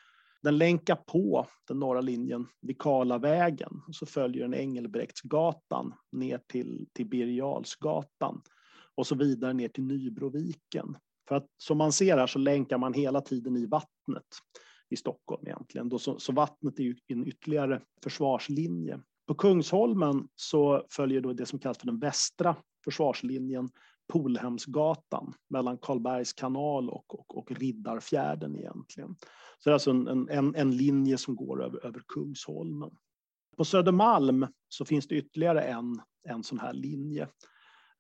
den 0.43 0.59
länkar 0.59 0.97
på 0.97 1.47
den 1.69 1.79
norra 1.79 2.01
linjen 2.01 2.47
vid 2.61 2.79
Karlavägen 2.79 3.83
och 3.89 3.95
så 3.95 4.07
följer 4.07 4.43
den 4.43 4.55
Engelbrektsgatan 4.55 5.95
ner 6.13 6.41
till, 6.47 6.87
till 6.93 7.07
Birger 7.07 7.63
och 9.01 9.07
så 9.07 9.15
vidare 9.15 9.53
ner 9.53 9.69
till 9.69 9.85
Nybroviken. 9.85 10.97
För 11.29 11.35
att 11.35 11.47
som 11.57 11.79
man 11.79 11.93
ser 11.93 12.19
här 12.19 12.27
så 12.27 12.39
länkar 12.39 12.79
man 12.79 12.95
hela 12.95 13.21
tiden 13.21 13.57
i 13.57 13.67
vattnet 13.67 14.27
i 14.91 14.97
Stockholm 14.97 15.47
egentligen. 15.47 15.89
Då 15.89 15.99
så, 15.99 16.19
så 16.19 16.33
vattnet 16.33 16.79
är 16.79 16.83
ju 16.83 16.97
en 17.07 17.27
ytterligare 17.27 17.83
försvarslinje. 18.03 19.01
På 19.27 19.35
Kungsholmen 19.35 20.29
så 20.35 20.87
följer 20.91 21.21
då 21.21 21.33
det 21.33 21.47
som 21.47 21.59
kallas 21.59 21.79
för 21.79 21.87
den 21.87 21.99
västra 21.99 22.57
försvarslinjen 22.85 23.71
Polhemsgatan 24.13 25.35
mellan 25.51 25.79
Karlbergs 25.79 26.33
kanal 26.33 26.91
och, 26.91 27.21
och, 27.21 27.39
och 27.39 27.53
Riddarfjärden 27.53 28.57
egentligen. 28.57 29.17
Så 29.59 29.69
det 29.69 29.71
är 29.71 29.73
alltså 29.73 29.91
en, 29.91 30.29
en, 30.29 30.55
en 30.55 30.77
linje 30.77 31.19
som 31.19 31.37
går 31.37 31.65
över, 31.65 31.87
över 31.87 32.03
Kungsholmen. 32.09 32.91
På 33.57 33.65
Södermalm 33.65 34.47
så 34.69 34.85
finns 34.85 35.09
det 35.09 35.15
ytterligare 35.15 35.63
en, 35.63 36.01
en 36.29 36.43
sån 36.43 36.59
här 36.59 36.73
linje. 36.73 37.29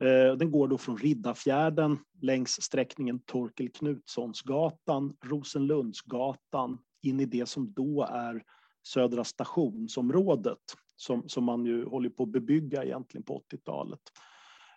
Eh, 0.00 0.36
den 0.36 0.50
går 0.50 0.68
då 0.68 0.78
från 0.78 0.98
Riddarfjärden 0.98 1.98
längs 2.20 2.62
sträckningen 2.62 3.18
Torkel 3.18 3.68
Knutssonsgatan, 3.68 5.16
Rosenlundsgatan 5.24 6.78
in 7.02 7.20
i 7.20 7.24
det 7.24 7.46
som 7.46 7.72
då 7.72 8.06
är 8.10 8.42
Södra 8.82 9.24
stationsområdet 9.24 10.58
som, 10.96 11.28
som 11.28 11.44
man 11.44 11.64
ju 11.64 11.84
håller 11.84 12.10
på 12.10 12.22
att 12.22 12.28
bebygga 12.28 12.84
egentligen 12.84 13.24
på 13.24 13.42
80-talet. 13.52 14.00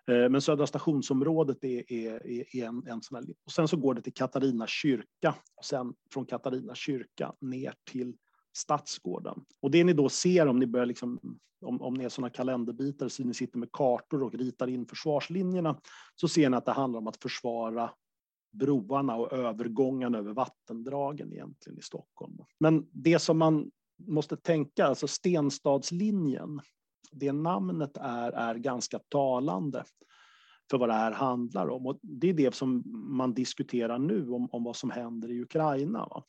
Eh, 0.07 0.29
men 0.29 0.41
Södra 0.41 0.67
stationsområdet 0.67 1.63
är, 1.63 1.93
är, 1.93 2.27
är 2.27 2.65
en, 2.65 2.87
en 2.87 3.01
sån 3.01 3.15
här, 3.15 3.25
och 3.45 3.51
sen 3.51 3.67
så 3.67 3.77
går 3.77 3.93
det 3.93 4.01
till 4.01 4.13
Katarina 4.13 4.67
kyrka 4.67 5.35
och 5.55 5.65
sen 5.65 5.93
från 6.13 6.25
Katarina 6.25 6.75
kyrka 6.75 7.33
ner 7.41 7.73
till 7.91 8.15
Stadsgården. 8.53 9.45
Och 9.61 9.71
det 9.71 9.83
ni 9.83 9.93
då 9.93 10.09
ser 10.09 10.47
om 10.47 10.59
ni 10.59 10.67
börjar 10.67 10.85
liksom, 10.85 11.39
om, 11.61 11.81
om 11.81 11.93
ni 11.93 12.03
är 12.03 12.09
sådana 12.09 12.29
kalenderbitar 12.29 13.07
så 13.07 13.23
ni 13.23 13.33
sitter 13.33 13.57
med 13.57 13.71
kartor 13.71 14.23
och 14.23 14.33
ritar 14.33 14.67
in 14.67 14.85
försvarslinjerna 14.85 15.79
så 16.15 16.27
ser 16.27 16.49
ni 16.49 16.57
att 16.57 16.65
det 16.65 16.71
handlar 16.71 16.99
om 16.99 17.07
att 17.07 17.21
försvara 17.21 17.89
broarna 18.51 19.15
och 19.15 19.33
övergången 19.33 20.15
över 20.15 20.33
vattendragen 20.33 21.33
egentligen 21.33 21.79
i 21.79 21.81
Stockholm. 21.81 22.37
Men 22.59 22.87
det 22.91 23.19
som 23.19 23.37
man 23.37 23.71
måste 24.07 24.37
tänka, 24.37 24.85
alltså 24.85 25.07
Stenstadslinjen, 25.07 26.61
det 27.11 27.31
namnet 27.31 27.97
är, 27.97 28.31
är 28.31 28.55
ganska 28.55 28.99
talande 28.99 29.83
för 30.69 30.77
vad 30.77 30.89
det 30.89 30.93
här 30.93 31.11
handlar 31.11 31.69
om. 31.69 31.87
Och 31.87 31.99
det 32.01 32.29
är 32.29 32.33
det 32.33 32.55
som 32.55 32.83
man 33.17 33.33
diskuterar 33.33 33.99
nu 33.99 34.29
om, 34.29 34.49
om 34.51 34.63
vad 34.63 34.75
som 34.75 34.91
händer 34.91 35.31
i 35.31 35.41
Ukraina. 35.41 35.99
Va? 35.99 36.23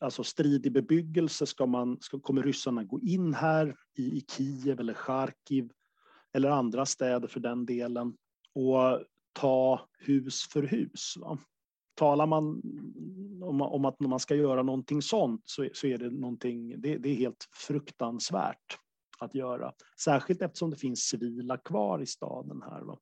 Alltså 0.00 0.24
stridig 0.24 0.72
bebyggelse, 0.72 1.46
ska 1.46 1.66
man, 1.66 1.98
ska, 2.00 2.20
kommer 2.20 2.42
ryssarna 2.42 2.84
gå 2.84 3.00
in 3.00 3.34
här 3.34 3.76
i, 3.96 4.02
i 4.02 4.24
Kiev 4.30 4.80
eller 4.80 4.94
Charkiv 4.94 5.70
eller 6.32 6.50
andra 6.50 6.86
städer 6.86 7.28
för 7.28 7.40
den 7.40 7.66
delen 7.66 8.16
och 8.54 9.04
ta 9.32 9.88
hus 9.98 10.48
för 10.52 10.62
hus? 10.62 11.14
Va? 11.16 11.38
talar 11.94 12.26
man 12.26 12.62
om, 13.42 13.60
om 13.60 13.84
att 13.84 14.00
man 14.00 14.20
ska 14.20 14.34
göra 14.34 14.62
någonting 14.62 15.02
sånt 15.02 15.42
så, 15.44 15.68
så 15.72 15.86
är 15.86 15.98
det 15.98 16.10
någonting, 16.10 16.80
det, 16.80 16.98
det, 16.98 17.08
är 17.08 17.14
helt 17.14 17.48
fruktansvärt 17.52 18.78
att 19.18 19.34
göra. 19.34 19.72
Särskilt 20.00 20.42
eftersom 20.42 20.70
det 20.70 20.76
finns 20.76 21.00
civila 21.00 21.56
kvar 21.56 22.02
i 22.02 22.06
staden 22.06 22.62
här. 22.62 22.80
Va? 22.80 22.98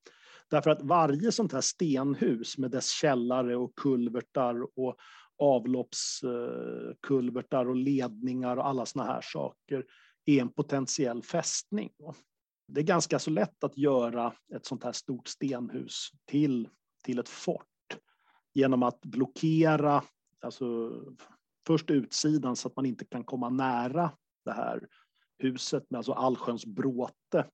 Därför 0.51 0.71
att 0.71 0.83
varje 0.83 1.33
sånt 1.33 1.53
här 1.53 1.61
stenhus 1.61 2.59
med 2.59 2.71
dess 2.71 2.91
källare 2.91 3.57
och 3.57 3.75
kulvertar 3.75 4.67
och 4.79 4.97
avloppskulvertar 5.43 7.69
och 7.69 7.77
ledningar 7.77 8.57
och 8.57 8.67
alla 8.67 8.87
såna 8.87 9.05
här 9.05 9.21
saker 9.23 9.85
är 10.25 10.41
en 10.41 10.53
potentiell 10.53 11.23
fästning. 11.23 11.91
Det 12.69 12.81
är 12.81 12.85
ganska 12.85 13.19
så 13.19 13.31
lätt 13.31 13.65
att 13.65 13.79
göra 13.79 14.33
ett 14.55 14.67
sånt 14.67 14.85
här 14.85 14.93
stort 14.93 15.29
stenhus 15.29 16.11
till, 16.25 16.69
till 17.05 17.19
ett 17.19 17.29
fort 17.29 17.67
genom 18.55 18.83
att 18.83 19.01
blockera 19.01 20.05
alltså, 20.41 20.93
först 21.67 21.91
utsidan 21.91 22.57
så 22.57 22.69
att 22.69 22.77
man 22.77 22.87
inte 22.87 23.05
kan 23.05 23.25
komma 23.25 23.49
nära 23.49 24.11
det 24.45 24.53
här 24.53 24.89
huset 25.39 25.91
med 25.91 25.99
alltså 25.99 26.13
allsköns 26.13 26.67
bråte. 26.67 27.47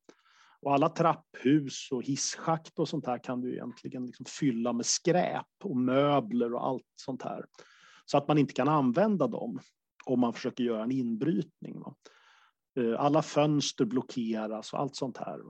Och 0.61 0.75
alla 0.75 0.89
trapphus 0.89 1.89
och 1.93 2.03
hisschakt 2.03 2.79
och 2.79 2.89
sånt 2.89 3.07
här 3.07 3.19
kan 3.19 3.41
du 3.41 3.53
egentligen 3.53 4.07
liksom 4.07 4.25
fylla 4.25 4.73
med 4.73 4.87
skräp 4.87 5.47
och 5.65 5.77
möbler 5.77 6.55
och 6.55 6.67
allt 6.67 6.87
sånt 6.97 7.23
här 7.23 7.45
så 8.11 8.19
att 8.19 8.29
man 8.29 8.39
inte 8.39 8.55
kan 8.55 8.69
använda 8.69 9.27
dem 9.27 9.61
om 10.05 10.21
man 10.21 10.33
försöker 10.33 10.65
göra 10.65 10.83
en 10.83 10.93
inbrytning. 10.93 11.83
Eh, 12.79 13.01
alla 13.01 13.23
fönster 13.23 13.85
blockeras 13.85 14.73
och 14.73 14.79
allt 14.79 14.97
sånt 14.97 15.17
här. 15.19 15.41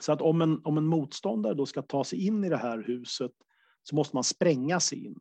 Så 0.00 0.12
att 0.12 0.22
om 0.22 0.42
en, 0.42 0.60
om 0.64 0.78
en 0.78 0.86
motståndare 0.86 1.54
då 1.54 1.66
ska 1.66 1.82
ta 1.82 2.04
sig 2.04 2.26
in 2.26 2.44
i 2.44 2.48
det 2.48 2.56
här 2.56 2.82
huset 2.86 3.32
så 3.82 3.96
måste 3.96 4.16
man 4.16 4.24
spränga 4.24 4.80
sig 4.80 5.04
in. 5.04 5.16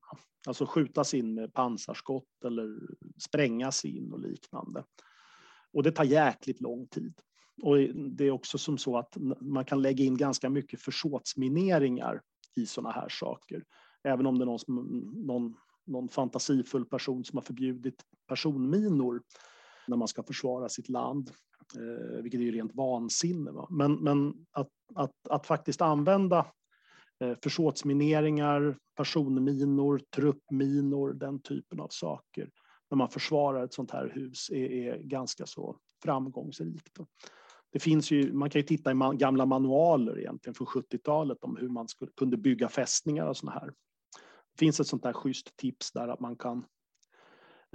Alltså 0.47 0.65
skjutas 0.65 1.13
in 1.13 1.33
med 1.33 1.53
pansarskott 1.53 2.43
eller 2.45 2.79
sprängas 3.23 3.85
in 3.85 4.13
och 4.13 4.19
liknande. 4.19 4.83
Och 5.73 5.83
det 5.83 5.91
tar 5.91 6.03
jäkligt 6.03 6.61
lång 6.61 6.87
tid. 6.87 7.21
Och 7.61 7.77
det 8.17 8.25
är 8.25 8.31
också 8.31 8.57
som 8.57 8.77
så 8.77 8.97
att 8.97 9.17
man 9.41 9.65
kan 9.65 9.81
lägga 9.81 10.03
in 10.03 10.17
ganska 10.17 10.49
mycket 10.49 10.81
försåtsmineringar 10.81 12.21
i 12.55 12.65
sådana 12.65 12.91
här 12.91 13.09
saker. 13.09 13.63
Även 14.03 14.25
om 14.25 14.37
det 14.37 14.43
är 14.43 14.45
någon, 14.45 14.59
som, 14.59 14.75
någon, 15.15 15.55
någon 15.87 16.09
fantasifull 16.09 16.85
person 16.85 17.23
som 17.23 17.37
har 17.37 17.43
förbjudit 17.43 18.03
personminor 18.27 19.21
när 19.87 19.97
man 19.97 20.07
ska 20.07 20.23
försvara 20.23 20.69
sitt 20.69 20.89
land, 20.89 21.31
eh, 21.75 22.21
vilket 22.21 22.39
är 22.39 22.43
ju 22.43 22.51
rent 22.51 22.75
vansinne. 22.75 23.51
Va? 23.51 23.67
Men, 23.69 23.93
men 23.93 24.45
att, 24.51 24.69
att, 24.95 25.27
att 25.29 25.45
faktiskt 25.45 25.81
använda 25.81 26.45
eh, 27.19 27.33
försåtsmineringar, 27.43 28.77
personminor, 28.95 30.01
truppminor, 30.15 31.13
den 31.13 31.41
typen 31.41 31.79
av 31.79 31.87
saker 31.91 32.49
när 32.89 32.97
man 32.97 33.09
försvarar 33.09 33.63
ett 33.63 33.73
sånt 33.73 33.91
här 33.91 34.11
hus 34.15 34.49
är, 34.49 34.71
är 34.71 34.97
ganska 34.97 35.45
så 35.45 35.77
framgångsrikt. 36.03 36.97
Det 37.71 37.79
finns 37.79 38.11
ju, 38.11 38.33
man 38.33 38.49
kan 38.49 38.61
ju 38.61 38.67
titta 38.67 38.91
i 38.91 38.95
gamla 39.13 39.45
manualer 39.45 40.19
egentligen 40.19 40.53
från 40.53 40.67
70-talet 40.67 41.43
om 41.43 41.57
hur 41.57 41.69
man 41.69 41.87
skulle, 41.87 42.11
kunde 42.11 42.37
bygga 42.37 42.69
fästningar 42.69 43.27
och 43.27 43.37
såna 43.37 43.51
här. 43.51 43.73
Det 44.57 44.65
finns 44.65 44.79
ett 44.79 44.87
sånt 44.87 45.03
där 45.03 45.13
schysst 45.13 45.57
tips 45.57 45.91
där 45.91 46.07
att 46.07 46.19
man 46.19 46.35
kan, 46.35 46.65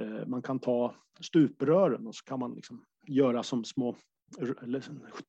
eh, 0.01 0.27
man 0.27 0.43
kan 0.43 0.59
ta 0.59 0.95
stuprören 1.21 2.07
och 2.07 2.15
så 2.15 2.25
kan 2.25 2.39
man 2.39 2.55
liksom 2.55 2.85
göra 3.07 3.43
som 3.43 3.65
små, 3.65 3.97
eller 4.63 4.85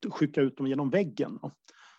skicka 0.09 0.41
ut 0.41 0.57
dem 0.57 0.67
genom 0.67 0.89
väggen. 0.89 1.39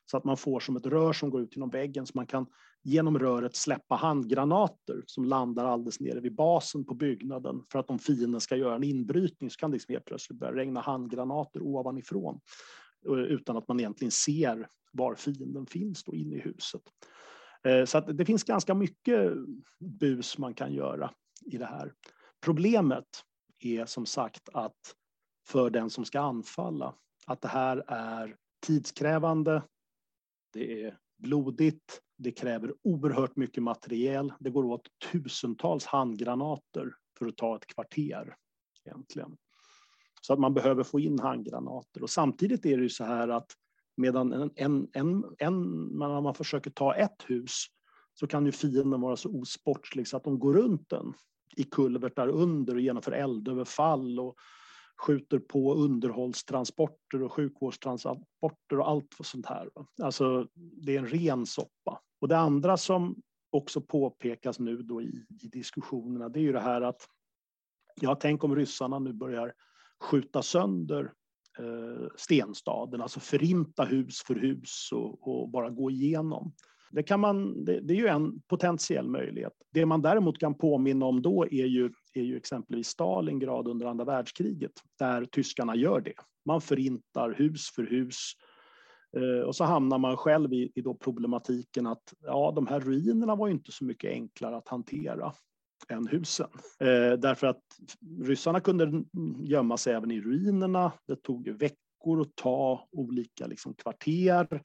Så 0.06 0.16
att 0.16 0.24
man 0.24 0.36
får 0.36 0.60
som 0.60 0.76
ett 0.76 0.86
rör 0.86 1.12
som 1.12 1.30
går 1.30 1.42
ut 1.42 1.56
genom 1.56 1.70
väggen 1.70 2.06
så 2.06 2.12
man 2.14 2.26
kan 2.26 2.46
genom 2.82 3.18
röret 3.18 3.56
släppa 3.56 3.94
handgranater 3.94 5.02
som 5.06 5.24
landar 5.24 5.64
alldeles 5.64 6.00
nere 6.00 6.20
vid 6.20 6.34
basen 6.34 6.84
på 6.84 6.94
byggnaden. 6.94 7.62
För 7.72 7.78
att 7.78 7.90
om 7.90 7.98
fienden 7.98 8.40
ska 8.40 8.56
göra 8.56 8.76
en 8.76 8.84
inbrytning 8.84 9.50
så 9.50 9.56
kan 9.56 9.70
det 9.70 9.74
liksom 9.74 9.92
helt 9.92 10.04
plötsligt 10.04 10.38
börja 10.38 10.54
regna 10.54 10.80
handgranater 10.80 11.62
ovanifrån 11.62 12.40
eh, 13.06 13.12
utan 13.12 13.56
att 13.56 13.68
man 13.68 13.80
egentligen 13.80 14.10
ser 14.10 14.68
var 14.92 15.14
fienden 15.14 15.66
finns 15.66 16.04
då 16.04 16.14
inne 16.14 16.36
i 16.36 16.40
huset. 16.40 16.82
Eh, 17.64 17.84
så 17.84 17.98
att 17.98 18.18
det 18.18 18.24
finns 18.24 18.44
ganska 18.44 18.74
mycket 18.74 19.32
bus 19.80 20.38
man 20.38 20.54
kan 20.54 20.72
göra 20.72 21.10
i 21.44 21.58
det 21.58 21.66
här. 21.66 21.92
Problemet 22.40 23.06
är 23.60 23.86
som 23.86 24.06
sagt 24.06 24.48
att 24.52 24.94
för 25.48 25.70
den 25.70 25.90
som 25.90 26.04
ska 26.04 26.20
anfalla, 26.20 26.94
att 27.26 27.40
det 27.40 27.48
här 27.48 27.84
är 27.86 28.36
tidskrävande, 28.66 29.62
det 30.52 30.82
är 30.84 30.98
blodigt, 31.18 32.00
det 32.16 32.32
kräver 32.32 32.74
oerhört 32.82 33.36
mycket 33.36 33.62
materiel. 33.62 34.32
Det 34.40 34.50
går 34.50 34.64
åt 34.64 34.88
tusentals 35.12 35.86
handgranater 35.86 36.94
för 37.18 37.26
att 37.26 37.36
ta 37.36 37.56
ett 37.56 37.66
kvarter 37.66 38.36
egentligen. 38.84 39.36
Så 40.20 40.32
att 40.32 40.38
man 40.38 40.54
behöver 40.54 40.82
få 40.82 41.00
in 41.00 41.18
handgranater. 41.18 42.02
Och 42.02 42.10
samtidigt 42.10 42.66
är 42.66 42.76
det 42.76 42.82
ju 42.82 42.88
så 42.88 43.04
här 43.04 43.28
att 43.28 43.52
medan 43.96 44.32
en, 44.32 44.50
en, 44.54 44.88
en, 44.92 45.24
en, 45.38 45.62
när 45.98 46.20
man 46.20 46.34
försöker 46.34 46.70
ta 46.70 46.94
ett 46.94 47.22
hus 47.26 47.66
så 48.14 48.26
kan 48.26 48.46
ju 48.46 48.52
fienden 48.52 49.00
vara 49.00 49.16
så 49.16 49.40
osportslig 49.40 50.08
så 50.08 50.16
att 50.16 50.24
de 50.24 50.38
går 50.38 50.54
runt 50.54 50.88
den 50.88 51.14
i 51.56 51.64
kulvertar 51.64 52.28
under 52.28 52.74
och 52.74 52.80
genomför 52.80 53.12
eldöverfall 53.12 54.20
och 54.20 54.36
skjuter 54.96 55.38
på 55.38 55.74
underhållstransporter 55.74 57.22
och 57.22 57.32
sjukvårdstransporter 57.32 58.78
och 58.78 58.88
allt 58.88 59.16
sånt 59.22 59.46
här. 59.46 59.70
Alltså, 60.02 60.48
det 60.54 60.96
är 60.96 60.98
en 60.98 61.08
ren 61.08 61.46
soppa. 61.46 62.00
Och 62.20 62.28
det 62.28 62.38
andra 62.38 62.76
som 62.76 63.22
också 63.50 63.80
påpekas 63.80 64.58
nu 64.58 64.76
då 64.76 65.02
i, 65.02 65.26
i 65.42 65.48
diskussionerna, 65.48 66.28
det 66.28 66.40
är 66.40 66.42
ju 66.42 66.52
det 66.52 66.60
här 66.60 66.80
att 66.80 67.08
ja, 68.00 68.14
tänk 68.14 68.44
om 68.44 68.56
ryssarna 68.56 68.98
nu 68.98 69.12
börjar 69.12 69.52
skjuta 70.00 70.42
sönder 70.42 71.12
Eh, 71.58 72.08
stenstaden, 72.16 73.00
alltså 73.00 73.20
förinta 73.20 73.84
hus 73.84 74.22
för 74.26 74.34
hus 74.34 74.88
och, 74.92 75.28
och 75.28 75.48
bara 75.48 75.70
gå 75.70 75.90
igenom. 75.90 76.52
Det, 76.90 77.02
kan 77.02 77.20
man, 77.20 77.64
det, 77.64 77.80
det, 77.80 77.94
är 77.94 77.98
ju 77.98 78.06
en 78.06 78.40
potentiell 78.40 79.08
möjlighet. 79.08 79.52
Det 79.72 79.86
man 79.86 80.02
däremot 80.02 80.38
kan 80.38 80.54
påminna 80.54 81.06
om 81.06 81.22
då 81.22 81.46
är 81.50 81.66
ju, 81.66 81.92
är 82.14 82.22
ju 82.22 82.36
exempelvis 82.36 82.88
Stalingrad 82.88 83.68
under 83.68 83.86
andra 83.86 84.04
världskriget, 84.04 84.72
där 84.98 85.24
tyskarna 85.24 85.76
gör 85.76 86.00
det. 86.00 86.14
Man 86.44 86.60
förintar 86.60 87.34
hus 87.38 87.70
för 87.74 87.82
hus. 87.82 88.32
Eh, 89.16 89.46
och 89.46 89.56
så 89.56 89.64
hamnar 89.64 89.98
man 89.98 90.16
själv 90.16 90.52
i, 90.52 90.72
i 90.74 90.80
då 90.80 90.94
problematiken 90.94 91.86
att 91.86 92.14
ja, 92.22 92.52
de 92.56 92.66
här 92.66 92.80
ruinerna 92.80 93.34
var 93.34 93.46
ju 93.46 93.52
inte 93.52 93.72
så 93.72 93.84
mycket 93.84 94.10
enklare 94.10 94.56
att 94.56 94.68
hantera 94.68 95.32
än 95.88 96.06
husen. 96.06 96.48
Eh, 96.80 97.12
därför 97.12 97.46
att 97.46 97.62
ryssarna 98.22 98.60
kunde 98.60 99.04
gömma 99.40 99.76
sig 99.76 99.94
även 99.94 100.10
i 100.10 100.20
ruinerna. 100.20 100.92
Det 101.06 101.16
tog 101.16 101.48
veckor 101.48 102.20
att 102.20 102.36
ta 102.36 102.88
olika 102.92 103.46
liksom, 103.46 103.74
kvarter 103.74 104.62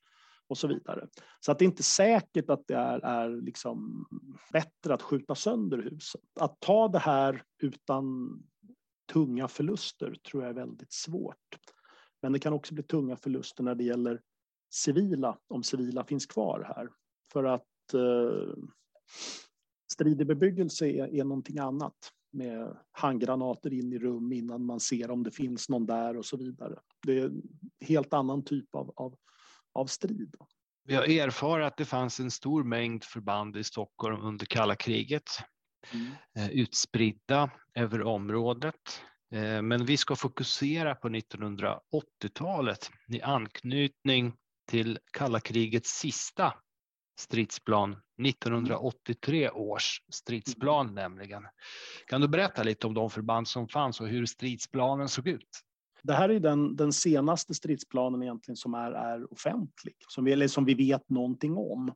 och 0.48 0.58
så 0.58 0.68
vidare. 0.68 1.08
Så 1.40 1.52
att 1.52 1.60
det 1.60 1.64
är 1.64 1.68
inte 1.68 1.84
säkert 1.84 2.50
att 2.50 2.68
det 2.68 2.76
är, 2.76 3.00
är 3.00 3.42
liksom 3.42 4.06
bättre 4.52 4.94
att 4.94 5.02
skjuta 5.02 5.36
sönder 5.36 5.78
huset. 5.78 6.22
Att 6.40 6.60
ta 6.60 6.88
det 6.88 7.00
här 7.00 7.44
utan 7.62 8.38
tunga 9.14 9.48
förluster 9.48 10.16
tror 10.32 10.44
jag 10.44 10.50
är 10.50 10.54
väldigt 10.54 10.94
svårt. 10.94 11.58
Men 12.22 12.34
det 12.34 12.40
kan 12.40 12.54
också 12.54 12.74
bli 12.74 12.84
tunga 12.84 13.16
förluster 13.16 13.64
när 13.64 13.76
det 13.76 13.84
gäller 13.84 14.22
civila, 14.70 15.38
om 15.48 15.64
civila 15.64 16.04
finns 16.04 16.26
kvar 16.26 16.74
här. 16.76 16.90
För 17.34 17.44
att 17.44 17.94
eh, 17.94 18.54
stridig 19.94 20.28
bebyggelse 20.28 20.88
är, 20.88 21.16
är 21.16 21.24
någonting 21.24 21.60
annat 21.60 22.12
med 22.32 22.78
handgranater 22.92 23.74
in 23.74 23.94
i 23.94 24.00
rum 24.00 24.34
innan 24.34 24.66
man 24.66 24.80
ser 24.80 25.12
om 25.12 25.24
det 25.24 25.32
finns 25.32 25.70
någon 25.70 25.86
där 25.86 26.18
och 26.18 26.26
så 26.26 26.38
vidare. 26.38 26.80
Det 27.08 27.20
är 27.20 27.26
en 27.26 27.42
helt 27.82 28.14
annan 28.14 28.44
typ 28.44 28.76
av, 28.76 28.94
av 28.96 29.16
av 29.74 29.86
strid. 29.86 30.36
Vi 30.84 30.96
har 30.96 31.04
erfarit 31.04 31.66
att 31.66 31.78
det 31.78 31.86
fanns 31.86 32.20
en 32.20 32.32
stor 32.32 32.64
mängd 32.64 33.04
förband 33.04 33.58
i 33.58 33.64
Stockholm 33.64 34.22
under 34.22 34.46
kalla 34.46 34.76
kriget, 34.76 35.30
mm. 35.94 36.08
Eh, 36.36 36.50
utspridda 36.50 37.50
över 37.74 38.04
området. 38.04 39.02
Eh, 39.32 39.62
men 39.62 39.86
vi 39.86 39.98
ska 39.98 40.16
fokusera 40.16 40.96
på 40.96 41.10
1980-talet 41.10 42.90
i 43.08 43.22
anknytning 43.22 44.34
till 44.68 45.00
kalla 45.12 45.40
krigets 45.40 46.00
sista 46.00 46.54
stridsplan, 47.20 47.96
1983 48.26 49.50
års 49.50 50.02
stridsplan 50.10 50.86
mm. 50.86 50.96
nämligen. 50.96 51.44
Kan 52.08 52.22
du 52.22 52.28
berätta 52.28 52.64
lite 52.64 52.88
om 52.88 52.94
de 52.94 53.10
förband 53.10 53.48
som 53.48 53.68
fanns 53.68 54.02
och 54.02 54.08
hur 54.08 54.26
stridsplanen 54.26 55.10
såg 55.10 55.28
ut? 55.28 55.50
Det 56.04 56.14
här 56.14 56.30
är 56.30 56.40
den, 56.40 56.76
den 56.76 56.94
senaste 56.94 57.54
stridsplanen 57.54 58.24
egentligen 58.24 58.56
som 58.56 58.74
är, 58.74 58.92
är 58.92 59.34
offentlig, 59.34 59.96
som 60.08 60.26
vi, 60.26 60.32
eller 60.32 60.48
som 60.48 60.66
vi 60.66 60.74
vet 60.74 61.10
någonting 61.10 61.58
om. 61.58 61.94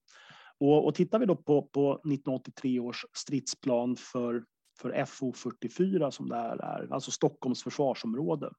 Och, 0.60 0.86
och 0.86 0.96
tittar 0.96 1.20
vi 1.20 1.26
då 1.26 1.36
på, 1.36 1.62
på 1.62 1.94
1983 1.94 2.80
års 2.80 3.06
stridsplan 3.14 3.96
för, 3.96 4.44
för 4.80 5.06
FO 5.06 5.34
44 5.34 6.12
som 6.12 6.30
det 6.30 6.36
här 6.36 6.58
är, 6.58 6.94
alltså 6.94 7.12
Stockholms 7.12 7.64
försvarsområde, 7.64 8.52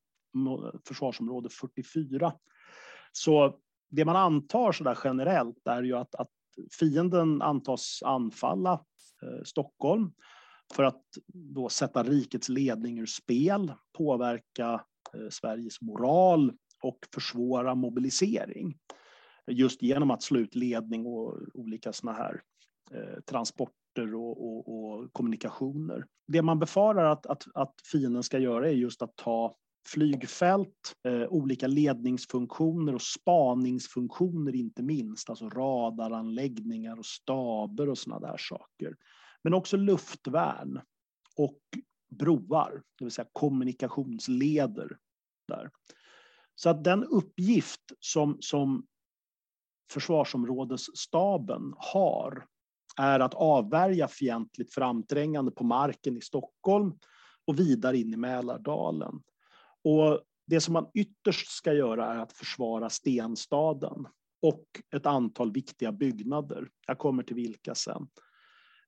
försvarsområde 0.88 1.48
44. 1.48 2.32
Så 3.12 3.58
det 3.90 4.04
man 4.04 4.16
antar 4.16 4.72
så 4.72 4.84
där 4.84 4.98
generellt 5.04 5.66
är 5.66 5.82
ju 5.82 5.96
att, 5.96 6.14
att 6.14 6.30
fienden 6.78 7.42
antas 7.42 8.02
anfalla 8.04 8.72
eh, 9.22 9.42
Stockholm 9.44 10.12
för 10.74 10.84
att 10.84 11.02
då 11.26 11.68
sätta 11.68 12.02
rikets 12.02 12.48
ledning 12.48 12.98
ur 12.98 13.06
spel, 13.06 13.72
påverka 13.98 14.84
eh, 15.14 15.28
Sveriges 15.30 15.80
moral 15.80 16.52
och 16.82 16.98
försvåra 17.14 17.74
mobilisering. 17.74 18.78
Just 19.46 19.82
genom 19.82 20.10
att 20.10 20.22
slå 20.22 20.40
ut 20.40 20.54
ledning 20.54 21.06
och 21.06 21.38
olika 21.54 21.92
såna 21.92 22.12
här 22.12 22.42
eh, 22.90 23.20
transporter 23.20 24.14
och, 24.14 24.46
och, 24.46 24.68
och, 24.68 25.12
kommunikationer. 25.12 26.04
Det 26.26 26.42
man 26.42 26.58
befarar 26.58 27.04
att, 27.04 27.26
att, 27.26 27.44
att 27.54 27.74
fienden 27.92 28.22
ska 28.22 28.38
göra 28.38 28.68
är 28.68 28.72
just 28.72 29.02
att 29.02 29.16
ta 29.16 29.56
flygfält, 29.86 30.94
eh, 31.08 31.22
olika 31.28 31.66
ledningsfunktioner 31.66 32.94
och 32.94 33.02
spaningsfunktioner 33.02 34.54
inte 34.54 34.82
minst, 34.82 35.30
alltså 35.30 35.48
radaranläggningar 35.48 36.98
och 36.98 37.06
staber 37.06 37.88
och 37.88 37.98
sådana 37.98 38.26
där 38.26 38.36
saker. 38.38 38.96
Men 39.42 39.54
också 39.54 39.76
luftvärn 39.76 40.80
och 41.36 41.60
broar, 42.10 42.82
det 42.98 43.04
vill 43.04 43.12
säga 43.12 43.28
kommunikationsleder. 43.32 44.98
Där. 45.48 45.70
Så 46.54 46.70
att 46.70 46.84
den 46.84 47.04
uppgift 47.04 47.92
som, 48.00 48.36
som 48.40 48.86
försvarsområdesstaben 49.92 51.74
har 51.76 52.46
är 52.96 53.20
att 53.20 53.34
avvärja 53.34 54.08
fientligt 54.08 54.74
framträngande 54.74 55.50
på 55.50 55.64
marken 55.64 56.16
i 56.16 56.20
Stockholm 56.20 56.98
och 57.44 57.58
vidare 57.58 57.98
in 57.98 58.14
i 58.14 58.16
Mälardalen. 58.16 59.22
Och 59.84 60.20
det 60.46 60.60
som 60.60 60.72
man 60.72 60.90
ytterst 60.94 61.48
ska 61.48 61.72
göra 61.72 62.14
är 62.14 62.18
att 62.18 62.32
försvara 62.32 62.90
stenstaden 62.90 64.06
och 64.42 64.64
ett 64.96 65.06
antal 65.06 65.52
viktiga 65.52 65.92
byggnader. 65.92 66.68
Jag 66.86 66.98
kommer 66.98 67.22
till 67.22 67.36
vilka 67.36 67.74
sen. 67.74 68.08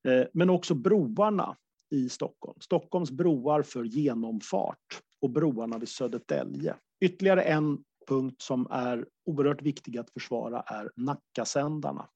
Eh, 0.09 0.27
men 0.33 0.51
också 0.51 0.75
broarna 0.75 1.57
i 1.91 2.09
Stockholm. 2.09 2.61
Stockholms 2.61 3.11
broar 3.11 3.63
för 3.63 3.85
genomfart 3.85 5.03
och 5.21 5.31
broarna 5.31 5.79
vid 5.79 5.89
Södertälje. 5.89 6.77
Ytterligare 7.01 7.43
en 7.43 7.85
punkt 8.09 8.43
som 8.43 8.67
är 8.71 9.07
oerhört 9.25 9.63
viktig 9.63 9.99
att 9.99 10.11
försvara 10.11 10.61
är 10.61 10.91
Nackasändarna. 10.97 12.09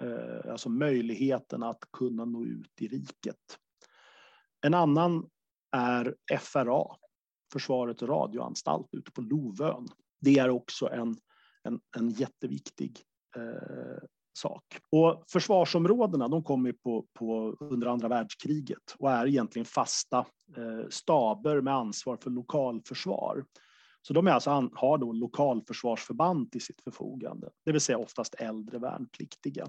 Eh, 0.00 0.50
alltså 0.52 0.68
möjligheten 0.68 1.62
att 1.62 1.84
kunna 1.92 2.24
nå 2.24 2.44
ut 2.44 2.72
i 2.80 2.88
riket. 2.88 3.58
En 4.66 4.74
annan 4.74 5.26
är 5.76 6.14
FRA, 6.38 6.96
Försvarets 7.54 8.02
radioanstalt 8.02 8.88
ute 8.92 9.10
på 9.10 9.20
Lovön. 9.20 9.88
Det 10.20 10.38
är 10.38 10.50
också 10.50 10.88
en, 10.88 11.16
en, 11.62 11.80
en 11.96 12.10
jätteviktig 12.10 12.98
eh, 13.36 14.04
sak. 14.38 14.64
Och 14.90 15.24
försvarsområdena 15.28 16.28
de 16.28 16.42
kommer 16.42 16.72
på, 16.72 17.06
på, 17.18 17.56
under 17.60 17.86
andra 17.86 18.08
världskriget 18.08 18.94
och 18.98 19.10
är 19.10 19.26
egentligen 19.26 19.66
fasta 19.66 20.18
eh, 20.56 20.88
staber 20.90 21.60
med 21.60 21.74
ansvar 21.74 22.16
för 22.16 22.30
lokalförsvar. 22.30 23.44
Så 24.02 24.12
de 24.12 24.26
är 24.26 24.30
alltså, 24.30 24.70
har 24.74 24.98
då 24.98 25.12
lokalförsvarsförband 25.12 26.50
till 26.50 26.64
sitt 26.64 26.80
förfogande, 26.80 27.50
det 27.64 27.72
vill 27.72 27.80
säga 27.80 27.98
oftast 27.98 28.34
äldre 28.34 28.78
värnpliktiga. 28.78 29.66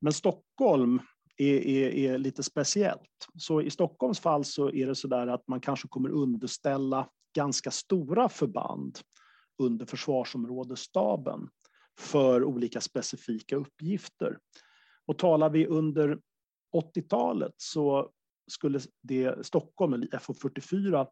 Men 0.00 0.12
Stockholm 0.12 1.00
är, 1.36 1.66
är, 1.66 1.90
är, 1.90 2.18
lite 2.18 2.42
speciellt. 2.42 3.28
Så 3.38 3.62
i 3.62 3.70
Stockholms 3.70 4.20
fall 4.20 4.44
så 4.44 4.70
är 4.70 4.86
det 4.86 4.94
så 4.94 5.08
där 5.08 5.26
att 5.26 5.48
man 5.48 5.60
kanske 5.60 5.88
kommer 5.88 6.10
underställa 6.10 7.08
ganska 7.34 7.70
stora 7.70 8.28
förband 8.28 8.98
under 9.62 9.86
försvarsområdesstaben 9.86 11.48
för 11.98 12.44
olika 12.44 12.80
specifika 12.80 13.56
uppgifter. 13.56 14.38
Och 15.06 15.18
talar 15.18 15.50
vi 15.50 15.66
under 15.66 16.18
80-talet 16.74 17.54
så 17.56 18.10
skulle 18.50 18.80
det 19.02 19.46
Stockholm, 19.46 19.92
eller 19.92 20.06
FO44, 20.06 21.06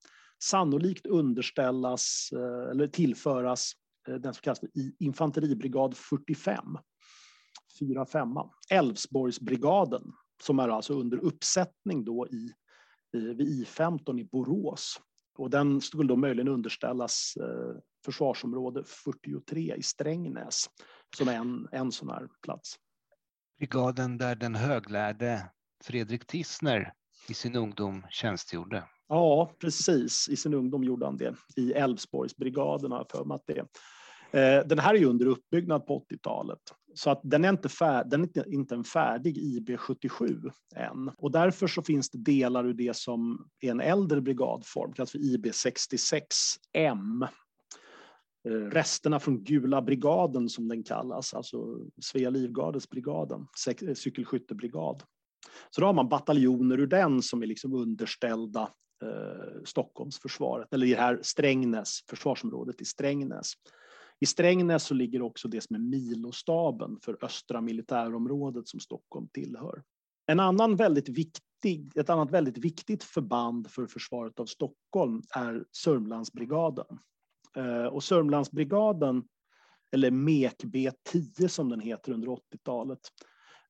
sannolikt 0.45 1.07
underställas 1.07 2.29
eh, 2.33 2.71
eller 2.71 2.87
tillföras 2.87 3.73
eh, 4.09 4.15
den 4.15 4.35
som 4.35 4.41
kallas 4.43 4.61
för 4.61 4.71
infanteribrigad 4.99 5.97
45. 5.97 6.79
4-5. 7.81 8.51
Älvsborgsbrigaden, 8.71 10.13
som 10.43 10.59
är 10.59 10.69
alltså 10.69 10.95
under 10.95 11.19
uppsättning 11.19 12.05
då 12.05 12.27
i, 12.27 12.53
vid 13.13 13.67
I15 13.67 14.21
i 14.21 14.25
Borås. 14.25 15.01
Och 15.39 15.51
den 15.51 15.81
skulle 15.81 16.09
då 16.09 16.17
möjligen 16.17 16.49
underställas 16.49 17.35
eh, 17.37 17.77
försvarsområde 18.05 18.85
43 18.85 19.75
i 19.77 19.83
Strängnäs, 19.83 20.67
som 21.17 21.29
är 21.29 21.35
en, 21.35 21.69
en 21.73 21.93
sån 21.93 22.11
här 22.11 22.29
plats. 22.43 22.77
Brigaden 23.59 24.19
där 24.19 24.35
den 24.35 24.55
höglärde 24.55 25.51
Fredrik 25.85 26.27
Tissner 26.27 26.93
i 27.29 27.35
sin 27.35 27.57
ungdom 27.57 28.07
tjänstgjorde. 28.11 28.85
Ja, 29.09 29.53
precis. 29.61 30.29
I 30.29 30.37
sin 30.37 30.55
ungdom 30.55 30.85
gjorde 30.85 31.07
han 31.07 31.17
det. 31.17 31.35
I 31.57 31.73
Älvsborgsbrigaden 31.73 32.91
har 32.91 32.99
jag 32.99 33.11
för 33.11 33.25
mig 33.25 33.35
att 33.35 33.47
det. 33.47 33.67
Eh, 34.33 34.67
den 34.67 34.79
här 34.79 34.95
är 34.95 34.99
ju 34.99 35.07
under 35.07 35.27
uppbyggnad 35.27 35.87
på 35.87 36.05
80-talet. 36.11 36.61
Så 36.95 37.11
att 37.11 37.21
den 37.25 37.45
är 37.45 37.49
inte, 37.49 37.69
fär, 37.69 38.05
den 38.05 38.23
är 38.23 38.55
inte, 38.55 38.75
en 38.75 38.85
färdig 38.85 39.39
IB77 39.39 40.53
än. 40.75 41.11
Och 41.19 41.31
därför 41.31 41.67
så 41.67 41.83
finns 41.83 42.11
det 42.11 42.19
delar 42.19 42.67
ur 42.67 42.75
det 42.75 42.97
som 42.97 43.49
är 43.61 43.71
en 43.71 43.81
äldre 43.81 44.21
brigadform, 44.21 44.93
kallas 44.93 45.11
för 45.11 45.19
IB66M. 45.19 47.29
Eh, 48.49 48.53
resterna 48.53 49.21
från 49.21 49.45
Gula 49.45 49.83
brigaden 49.83 50.49
som 50.49 50.69
den 50.69 50.83
kallas, 50.83 51.35
alltså 51.35 51.79
Svea 52.01 52.31
Livgardes 52.31 52.91
brigaden, 52.91 53.47
eh, 53.83 53.95
cykelskyttebrigad. 53.95 55.03
Så 55.71 55.81
då 55.81 55.87
har 55.87 55.95
man 55.95 56.09
bataljoner 56.09 56.81
ur 56.81 56.87
den 56.87 57.23
som 57.23 57.43
är 57.43 57.47
liksom 57.47 57.75
underställda 57.75 58.63
eh, 59.03 59.63
Stockholmsförsvaret, 59.65 60.73
eller 60.73 60.87
i 60.87 60.91
det 60.91 61.01
här 61.01 61.19
Strängnäs, 61.23 62.01
försvarsområdet 62.09 62.81
i 62.81 62.85
Strängnäs. 62.85 63.53
I 64.23 64.27
Strängnäs 64.27 64.85
så 64.85 64.95
ligger 64.95 65.23
också 65.23 65.49
det 65.49 65.61
som 65.61 65.77
är 65.77 65.81
milostaben 65.81 66.99
för 67.01 67.25
östra 67.25 67.61
militärområdet 67.61 68.69
som 68.69 68.81
Stockholm 68.81 69.29
tillhör. 69.29 69.83
En 70.27 70.41
annan 70.41 70.77
väldigt 70.77 71.09
viktig, 71.09 71.97
ett 71.97 72.11
annat 72.11 72.31
väldigt 72.31 72.59
viktigt 72.59 73.05
förband 73.05 73.71
för 73.71 73.87
försvaret 73.87 74.41
av 74.41 74.47
Stockholm 74.47 75.23
är 75.35 75.65
Sörmlandsbrigaden. 75.73 76.99
Eh, 77.57 77.85
och 77.85 78.05
Sörmlandsbrigaden, 78.05 79.25
eller 79.93 80.11
MEK 80.11 80.65
B10 80.65 81.49
som 81.49 81.69
den 81.69 81.81
heter 81.81 82.13
under 82.13 82.29
80-talet, 82.29 83.01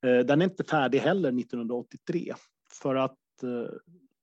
eh, 0.03 0.19
den 0.19 0.41
är 0.41 0.45
inte 0.45 0.65
färdig 0.65 0.99
heller 0.99 1.33
1983. 1.33 2.35
För 2.73 2.95
att 2.95 3.43
eh, 3.43 3.75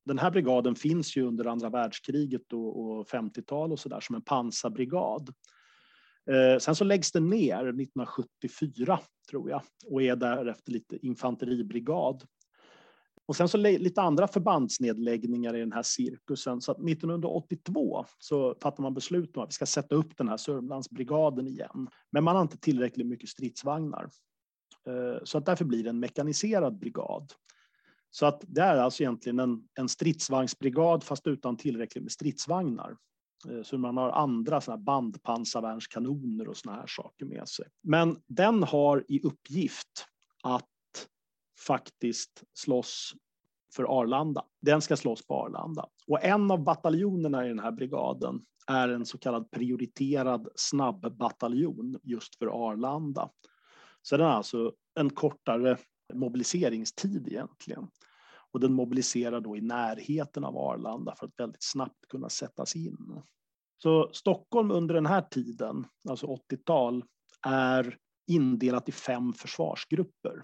den 0.05 0.19
här 0.19 0.31
brigaden 0.31 0.75
finns 0.75 1.17
ju 1.17 1.23
under 1.23 1.45
andra 1.45 1.69
världskriget 1.69 2.53
och 2.53 3.07
50-tal 3.07 3.71
och 3.71 3.79
sådär 3.79 3.99
som 3.99 4.15
en 4.15 4.21
pansarbrigad. 4.21 5.33
Eh, 6.29 6.59
sen 6.59 6.75
så 6.75 6.83
läggs 6.83 7.11
det 7.11 7.19
ner 7.19 7.55
1974, 7.55 8.99
tror 9.29 9.49
jag, 9.49 9.61
och 9.85 10.03
är 10.03 10.15
därefter 10.15 10.71
lite 10.71 11.05
infanteribrigad. 11.05 12.23
Och 13.29 13.35
sen 13.35 13.47
så 13.47 13.57
lite 13.57 14.01
andra 14.01 14.27
förbandsnedläggningar 14.27 15.55
i 15.55 15.59
den 15.59 15.71
här 15.71 15.83
cirkusen. 15.83 16.61
Så 16.61 16.71
att 16.71 16.77
1982 16.77 18.05
så 18.19 18.55
fattar 18.61 18.83
man 18.83 18.93
beslut 18.93 19.37
om 19.37 19.43
att 19.43 19.49
vi 19.49 19.53
ska 19.53 19.65
sätta 19.65 19.95
upp 19.95 20.17
den 20.17 20.29
här 20.29 20.37
Sörmlandsbrigaden 20.37 21.47
igen. 21.47 21.87
Men 22.11 22.23
man 22.23 22.35
har 22.35 22.41
inte 22.41 22.57
tillräckligt 22.57 23.07
mycket 23.07 23.29
stridsvagnar. 23.29 24.09
Eh, 24.87 25.23
så 25.23 25.37
att 25.37 25.45
därför 25.45 25.65
blir 25.65 25.83
det 25.83 25.89
en 25.89 25.99
mekaniserad 25.99 26.79
brigad. 26.79 27.33
Så 28.11 28.25
att 28.25 28.43
det 28.47 28.61
är 28.61 28.77
alltså 28.77 29.03
egentligen 29.03 29.39
en, 29.39 29.67
en 29.79 29.89
stridsvagnsbrigad 29.89 31.03
fast 31.03 31.27
utan 31.27 31.57
tillräckligt 31.57 32.03
med 32.03 32.11
stridsvagnar. 32.11 32.97
Eh, 33.47 33.63
så 33.63 33.77
man 33.77 33.97
har 33.97 34.09
andra 34.09 34.61
såna 34.61 34.77
bandpansarvärnskanoner 34.77 36.47
och 36.47 36.57
såna 36.57 36.75
här 36.75 36.87
saker 36.87 37.25
med 37.25 37.49
sig. 37.49 37.65
Men 37.81 38.17
den 38.27 38.63
har 38.63 39.05
i 39.07 39.21
uppgift 39.21 40.05
att 40.43 40.65
faktiskt 41.67 42.43
slåss 42.53 43.13
för 43.75 43.99
Arlanda. 43.99 44.45
Den 44.61 44.81
ska 44.81 44.97
slåss 44.97 45.27
på 45.27 45.33
Arlanda. 45.33 45.87
Och 46.07 46.23
en 46.23 46.51
av 46.51 46.63
bataljonerna 46.63 47.45
i 47.45 47.47
den 47.47 47.59
här 47.59 47.71
brigaden 47.71 48.41
är 48.67 48.89
en 48.89 49.05
så 49.05 49.17
kallad 49.17 49.51
prioriterad 49.51 50.47
snabbbataljon 50.55 51.99
just 52.03 52.35
för 52.35 52.69
Arlanda. 52.69 53.29
Så 54.01 54.17
den 54.17 54.25
har 54.25 54.33
alltså 54.33 54.73
en 54.99 55.09
kortare 55.09 55.77
mobiliseringstid 56.13 57.27
egentligen. 57.27 57.87
Och 58.51 58.59
den 58.59 58.73
mobiliserar 58.73 59.41
då 59.41 59.57
i 59.57 59.61
närheten 59.61 60.43
av 60.43 60.57
Arlanda 60.57 61.15
för 61.15 61.25
att 61.27 61.39
väldigt 61.39 61.63
snabbt 61.63 62.07
kunna 62.07 62.29
sättas 62.29 62.75
in. 62.75 63.21
Så 63.77 64.09
Stockholm 64.13 64.71
under 64.71 64.95
den 64.95 65.05
här 65.05 65.21
tiden, 65.21 65.85
alltså 66.09 66.25
80-tal, 66.25 67.03
är 67.47 67.97
indelat 68.27 68.89
i 68.89 68.91
fem 68.91 69.33
försvarsgrupper. 69.33 70.43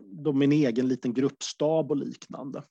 De 0.00 0.40
är 0.40 0.44
en 0.44 0.52
egen 0.52 0.88
liten 0.88 1.14
gruppstab 1.14 1.90
och 1.90 1.96
liknande. 1.96 2.62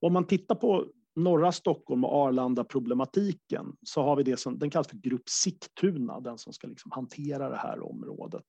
Om 0.00 0.12
man 0.12 0.26
tittar 0.26 0.54
på 0.54 0.86
norra 1.16 1.52
Stockholm 1.52 2.04
och 2.04 2.14
Arlanda-problematiken 2.14 3.76
så 3.82 4.02
har 4.02 4.16
vi 4.16 4.22
det 4.22 4.36
som 4.36 4.58
den 4.58 4.70
kallas 4.70 4.88
för 4.88 4.96
Grupp 4.96 5.28
Sigtuna, 5.28 6.20
den 6.20 6.38
som 6.38 6.52
ska 6.52 6.66
liksom 6.66 6.90
hantera 6.90 7.48
det 7.48 7.56
här 7.56 7.90
området. 7.90 8.44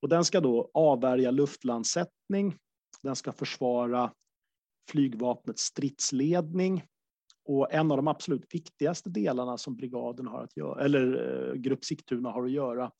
Och 0.00 0.08
den 0.08 0.24
ska 0.24 0.40
då 0.40 0.70
avvärja 0.74 1.30
luftlandsättning, 1.30 2.56
den 3.02 3.16
ska 3.16 3.32
försvara 3.32 4.12
flygvapnets 4.88 5.62
stridsledning 5.62 6.84
och 7.44 7.72
en 7.72 7.90
av 7.90 7.96
de 7.96 8.08
absolut 8.08 8.54
viktigaste 8.54 9.10
delarna 9.10 9.58
som 9.58 9.76
brigaden 9.76 10.26
har 10.26 10.44
att 10.44 10.56
göra, 10.56 10.84
eller 10.84 11.48
eh, 11.48 11.54
Grupp 11.54 11.84
Sigtuna 11.84 12.30
har 12.30 12.44
att 12.44 12.50
göra, 12.50 12.90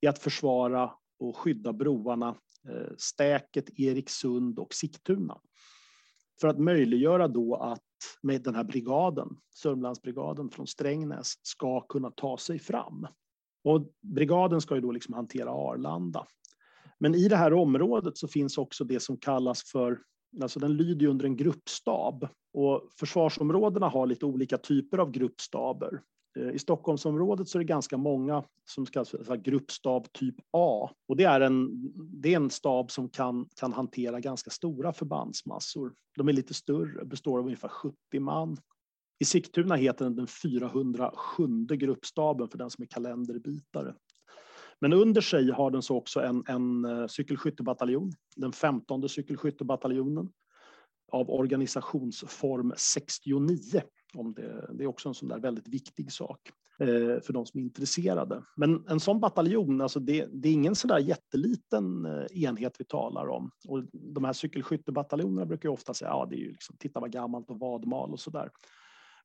är 0.00 0.08
att 0.08 0.18
försvara 0.18 0.92
och 1.18 1.36
skydda 1.36 1.72
broarna 1.72 2.36
eh, 2.68 2.94
Stäket, 2.98 3.80
Eriksund 3.80 4.58
och 4.58 4.74
Sigtuna. 4.74 5.40
För 6.40 6.48
att 6.48 6.58
möjliggöra 6.58 7.28
då 7.28 7.54
att 7.54 7.80
med 8.22 8.42
den 8.42 8.54
här 8.54 8.64
brigaden, 8.64 9.28
Sörmlandsbrigaden 9.54 10.50
från 10.50 10.66
Strängnäs, 10.66 11.32
ska 11.42 11.80
kunna 11.80 12.10
ta 12.10 12.38
sig 12.38 12.58
fram. 12.58 13.06
Och 13.64 13.92
brigaden 14.02 14.60
ska 14.60 14.74
ju 14.74 14.80
då 14.80 14.92
liksom 14.92 15.14
hantera 15.14 15.50
Arlanda. 15.50 16.26
Men 16.98 17.14
i 17.14 17.28
det 17.28 17.36
här 17.36 17.52
området 17.52 18.18
så 18.18 18.28
finns 18.28 18.58
också 18.58 18.84
det 18.84 19.00
som 19.00 19.16
kallas 19.16 19.70
för 19.70 19.98
Alltså 20.42 20.60
den 20.60 20.76
lyder 20.76 21.06
under 21.06 21.24
en 21.24 21.36
gruppstab 21.36 22.28
och 22.52 22.88
försvarsområdena 22.96 23.88
har 23.88 24.06
lite 24.06 24.26
olika 24.26 24.58
typer 24.58 24.98
av 24.98 25.10
gruppstaber. 25.10 26.00
Eh, 26.38 26.50
I 26.50 26.58
Stockholmsområdet 26.58 27.48
så 27.48 27.58
är 27.58 27.60
det 27.60 27.64
ganska 27.64 27.96
många 27.96 28.44
som 28.64 28.86
ska 28.86 28.98
alltså 28.98 29.24
säga 29.24 29.36
gruppstab 29.36 30.12
typ 30.12 30.34
A. 30.50 30.90
Och 31.08 31.16
det 31.16 31.24
är 31.24 31.40
en, 31.40 31.70
det 31.94 32.32
är 32.32 32.36
en 32.36 32.50
stab 32.50 32.90
som 32.90 33.08
kan, 33.08 33.48
kan 33.56 33.72
hantera 33.72 34.20
ganska 34.20 34.50
stora 34.50 34.92
förbandsmassor. 34.92 35.94
De 36.16 36.28
är 36.28 36.32
lite 36.32 36.54
större, 36.54 37.04
består 37.04 37.38
av 37.38 37.44
ungefär 37.44 37.68
70 37.68 37.96
man. 38.20 38.56
I 39.18 39.24
Sigtuna 39.24 39.74
heter 39.74 40.04
den 40.04 40.16
den 40.16 40.26
407 40.26 41.66
gruppstaben 41.66 42.48
för 42.48 42.58
den 42.58 42.70
som 42.70 42.82
är 42.82 42.86
kalenderbitare. 42.86 43.94
Men 44.80 44.92
under 44.92 45.20
sig 45.20 45.50
har 45.50 45.70
den 45.70 45.82
så 45.82 45.96
också 45.96 46.20
en, 46.20 46.44
en 46.48 46.84
eh, 46.84 47.06
cykelskyttebataljon, 47.06 48.12
den 48.36 48.52
15 48.52 49.08
cykelskyttebataljonen 49.08 50.28
av 51.12 51.30
organisationsform 51.30 52.72
69. 52.76 53.82
Om 54.14 54.34
det, 54.34 54.70
det 54.72 54.84
är 54.84 54.88
också 54.88 55.08
en 55.08 55.14
sån 55.14 55.28
där 55.28 55.38
väldigt 55.38 55.68
viktig 55.68 56.12
sak 56.12 56.40
eh, 56.78 57.20
för 57.22 57.32
de 57.32 57.46
som 57.46 57.60
är 57.60 57.64
intresserade. 57.64 58.42
Men 58.56 58.88
en 58.88 59.00
sån 59.00 59.20
bataljon, 59.20 59.80
alltså 59.80 60.00
det, 60.00 60.28
det 60.32 60.48
är 60.48 60.52
ingen 60.52 60.74
sån 60.74 60.88
där 60.88 60.98
jätteliten 60.98 62.06
eh, 62.06 62.42
enhet 62.44 62.76
vi 62.78 62.84
talar 62.84 63.28
om. 63.28 63.50
Och 63.68 63.84
de 63.92 64.24
här 64.24 64.32
cykelskyttebataljonerna 64.32 65.46
brukar 65.46 65.68
ju 65.68 65.72
ofta 65.72 65.94
säga, 65.94 66.10
ja 66.10 66.26
det 66.30 66.36
är 66.36 66.40
ju 66.40 66.50
liksom, 66.50 66.76
titta 66.78 67.00
vad 67.00 67.12
gammalt 67.12 67.50
och 67.50 67.58
vadmal 67.58 68.12
och 68.12 68.20
sådär. 68.20 68.50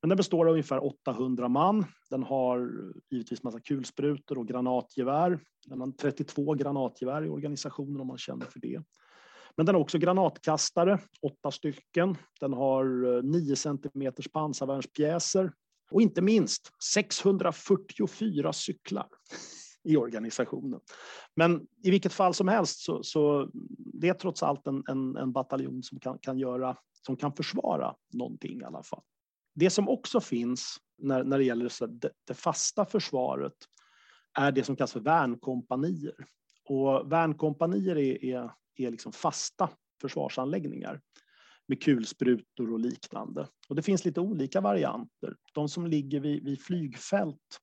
Men 0.02 0.10
den 0.10 0.18
består 0.18 0.46
av 0.46 0.52
ungefär 0.52 0.86
800 0.86 1.48
man. 1.48 1.86
Den 2.10 2.24
har 2.24 2.72
givetvis 3.10 3.44
massa 3.44 3.60
kulsprutor 3.60 4.38
och 4.38 4.48
granatgevär. 4.48 5.40
Den 5.66 5.82
har 5.82 5.92
32 5.92 6.54
granatgevär 6.54 7.26
i 7.26 7.30
organisationen 7.30 8.02
om 8.02 8.08
man 8.08 8.18
känner 8.18 8.46
för 8.46 8.60
det. 8.60 8.84
Men 9.56 9.66
den 9.66 9.76
har 9.76 9.82
också 9.82 9.98
granatkastare, 9.98 11.00
åtta 11.22 11.52
stycken. 11.52 12.18
Den 12.40 12.54
har 12.54 13.16
eh, 13.18 13.24
9 13.24 13.56
cm 13.56 14.14
pansarvärnspjäser 14.34 15.52
och 15.92 16.02
inte 16.02 16.22
minst 16.22 16.72
644 16.94 18.54
cyklar 18.54 19.08
i 19.84 19.98
organisationen. 19.98 20.80
Men 21.36 21.68
i 21.84 21.92
vilket 21.92 22.14
fall 22.14 22.34
som 22.34 22.48
helst 22.48 22.80
så, 22.80 23.04
så 23.04 23.50
det 23.76 24.10
är 24.10 24.14
trots 24.14 24.44
allt 24.44 24.68
en, 24.68 24.84
en, 24.88 25.16
en 25.16 25.32
bataljon 25.32 25.84
som 25.84 26.00
kan, 26.00 26.20
kan, 26.20 26.40
göra, 26.40 26.78
som 27.06 27.16
kan 27.18 27.34
försvara 27.34 27.96
någonting 28.14 28.62
i 28.62 28.64
alla 28.64 28.84
fall. 28.84 29.02
Det 29.60 29.70
som 29.70 29.90
också 29.90 30.22
finns 30.22 30.78
när, 30.98 31.24
när 31.24 31.38
det 31.38 31.44
gäller 31.44 31.70
så 31.70 31.86
det, 31.86 32.12
det 32.28 32.34
fasta 32.34 32.86
försvaret 32.86 33.54
är 34.38 34.52
det 34.52 34.64
som 34.64 34.76
kallas 34.76 34.94
för 34.94 35.00
värnkompanier. 35.00 36.16
Och 36.66 37.12
värnkompanier 37.12 37.98
är, 37.98 38.26
är, 38.26 38.52
är 38.76 38.92
liksom 38.92 39.12
fasta 39.12 39.70
försvarsanläggningar 40.02 41.02
med 41.68 41.84
kulsprutor 41.84 42.74
och 42.74 42.80
liknande. 42.80 43.48
Och 43.70 43.76
det 43.76 43.82
finns 43.82 44.06
lite 44.06 44.22
olika 44.22 44.62
varianter. 44.62 45.36
De 45.54 45.70
som 45.70 45.88
ligger 45.88 46.20
vid, 46.20 46.44
vid 46.44 46.62
flygfält 46.62 47.60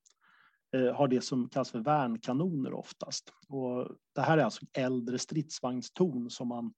eh, 0.74 0.94
har 0.94 1.08
det 1.08 1.20
som 1.20 1.48
kallas 1.48 1.70
för 1.70 1.80
värnkanoner 1.80 2.72
oftast. 2.72 3.32
Och 3.48 3.88
det 4.14 4.20
här 4.20 4.38
är 4.38 4.44
alltså 4.44 4.66
äldre 4.72 5.18
stridsvagnstorn 5.18 6.30
som 6.30 6.48
man, 6.48 6.74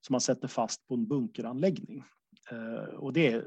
som 0.00 0.12
man 0.12 0.20
sätter 0.20 0.48
fast 0.48 0.86
på 0.86 0.94
en 0.94 1.08
bunkeranläggning. 1.08 2.04
Eh, 2.52 2.94
och 2.94 3.12
det 3.12 3.26
är 3.26 3.44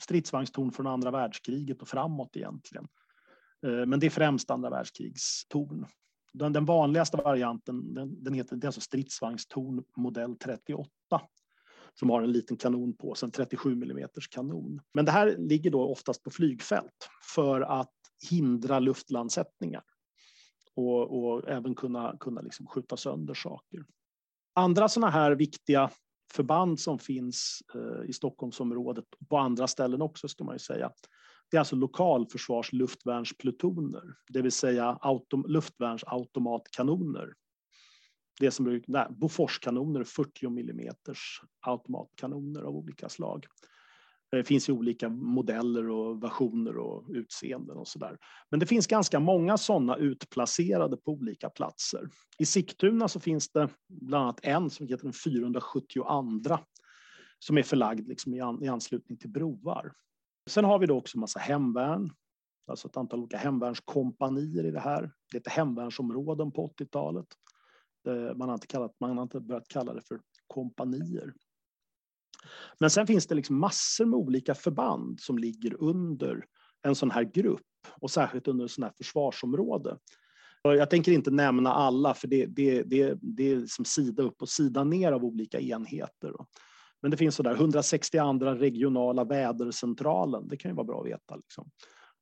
stridsvagnstorn 0.00 0.72
från 0.72 0.86
andra 0.86 1.10
världskriget 1.10 1.82
och 1.82 1.88
framåt 1.88 2.36
egentligen. 2.36 2.88
Eh, 3.66 3.86
men 3.86 4.00
det 4.00 4.06
är 4.06 4.10
främst 4.10 4.50
andra 4.50 4.70
världskrigstorn. 4.70 5.86
Den, 6.32 6.52
den 6.52 6.64
vanligaste 6.64 7.16
varianten 7.16 7.94
den, 7.94 8.24
den 8.24 8.34
heter 8.34 8.56
det 8.56 8.64
är 8.64 8.68
alltså 8.68 8.80
stridsvagnstorn 8.80 9.84
modell 9.96 10.36
38 10.36 10.90
som 11.94 12.10
har 12.10 12.22
en 12.22 12.32
liten 12.32 12.56
kanon 12.56 12.96
på 12.96 13.14
sig, 13.14 13.26
en 13.26 13.30
37 13.30 13.72
mm 13.72 14.08
kanon. 14.30 14.80
Men 14.94 15.04
det 15.04 15.12
här 15.12 15.36
ligger 15.38 15.70
då 15.70 15.88
oftast 15.88 16.22
på 16.22 16.30
flygfält 16.30 17.08
för 17.34 17.60
att 17.60 17.94
hindra 18.30 18.78
luftlandsättningar 18.78 19.82
och, 20.74 21.24
och 21.24 21.48
även 21.48 21.74
kunna, 21.74 22.16
kunna 22.20 22.40
liksom 22.40 22.66
skjuta 22.66 22.96
sönder 22.96 23.34
saker. 23.34 23.84
Andra 24.54 24.88
sådana 24.88 25.10
här 25.10 25.32
viktiga 25.32 25.90
förband 26.32 26.80
som 26.80 26.98
finns 26.98 27.62
eh, 27.74 28.08
i 28.08 28.12
Stockholmsområdet 28.12 29.04
och 29.20 29.28
på 29.28 29.38
andra 29.38 29.66
ställen 29.66 30.02
också 30.02 30.28
ska 30.28 30.44
man 30.44 30.54
ju 30.54 30.58
säga. 30.58 30.92
Det 31.50 31.56
är 31.56 31.58
alltså 31.58 31.76
lokalförsvarsluftvärnsplutoner, 31.76 34.02
det 34.28 34.42
vill 34.42 34.52
säga 34.52 34.98
autom, 35.00 35.44
luftvärnsautomatkanoner. 35.48 37.34
Det 38.40 38.50
som 38.50 38.64
brukar, 38.64 39.10
Boforskanoner, 39.10 40.04
40 40.04 40.46
mm 40.46 40.94
automatkanoner 41.60 42.62
av 42.62 42.76
olika 42.76 43.08
slag. 43.08 43.46
Eh, 44.32 44.36
det 44.36 44.44
finns 44.44 44.68
ju 44.68 44.72
olika 44.72 45.08
modeller 45.08 45.88
och 45.88 46.22
versioner 46.22 46.76
och 46.76 47.04
utseenden 47.08 47.76
och 47.76 47.88
sådär. 47.88 48.18
Men 48.50 48.60
det 48.60 48.66
finns 48.66 48.86
ganska 48.86 49.20
många 49.20 49.58
sådana 49.58 49.96
utplacerade 49.96 50.96
på 50.96 51.12
olika 51.12 51.50
platser. 51.50 52.08
I 52.38 52.46
Sigtuna 52.46 53.08
så 53.08 53.20
finns 53.20 53.52
det 53.52 53.68
bland 53.88 54.24
annat 54.24 54.40
en 54.42 54.70
som 54.70 54.86
heter 54.86 55.04
den 55.04 55.12
472 55.12 56.58
som 57.38 57.58
är 57.58 57.62
förlagd 57.62 58.08
liksom 58.08 58.34
i, 58.34 58.68
anslutning 58.68 59.18
till 59.18 59.30
broar. 59.30 59.92
Sen 60.50 60.64
har 60.64 60.78
vi 60.78 60.86
då 60.86 60.98
också 60.98 61.18
massa 61.18 61.38
hemvärn, 61.38 62.10
alltså 62.66 62.88
ett 62.88 62.96
antal 62.96 63.20
olika 63.20 63.36
hemvärnskompanier 63.36 64.64
i 64.64 64.70
det 64.70 64.80
här. 64.80 65.02
Det 65.32 65.38
heter 65.38 65.50
hemvärnsområden 65.50 66.52
på 66.52 66.74
80-talet. 66.78 67.26
Eh, 68.08 68.36
man 68.36 68.48
har, 68.48 68.54
inte 68.54 68.66
kallat, 68.66 69.00
man 69.00 69.16
har 69.16 69.22
inte 69.22 69.40
börjat 69.40 69.68
kalla 69.68 69.94
det 69.94 70.02
för 70.02 70.20
kompanier. 70.46 71.32
Men 72.80 72.90
sen 72.90 73.06
finns 73.06 73.26
det 73.26 73.34
liksom 73.34 73.60
massor 73.60 74.04
med 74.04 74.18
olika 74.18 74.54
förband 74.54 75.20
som 75.20 75.38
ligger 75.38 75.82
under 75.82 76.44
en 76.82 76.94
sån 76.94 77.10
här 77.10 77.22
grupp 77.22 77.60
och 78.00 78.10
särskilt 78.10 78.48
under 78.48 78.62
en 78.62 78.68
sån 78.68 78.84
här 78.84 78.92
försvarsområde. 78.96 79.98
Jag 80.62 80.90
tänker 80.90 81.12
inte 81.12 81.30
nämna 81.30 81.72
alla, 81.72 82.14
för 82.14 82.28
det, 82.28 82.46
det, 82.46 82.82
det, 82.82 83.18
det 83.20 83.52
är 83.52 83.56
liksom 83.56 83.84
sida 83.84 84.22
upp 84.22 84.42
och 84.42 84.48
sida 84.48 84.84
ner 84.84 85.12
av 85.12 85.24
olika 85.24 85.60
enheter. 85.60 86.32
Men 87.02 87.10
det 87.10 87.16
finns 87.16 87.34
sådär 87.34 87.54
162 87.54 88.32
regionala 88.32 89.24
vädercentralen, 89.24 90.48
det 90.48 90.56
kan 90.56 90.70
ju 90.70 90.74
vara 90.74 90.86
bra 90.86 91.00
att 91.00 91.06
veta. 91.06 91.36
Liksom. 91.36 91.70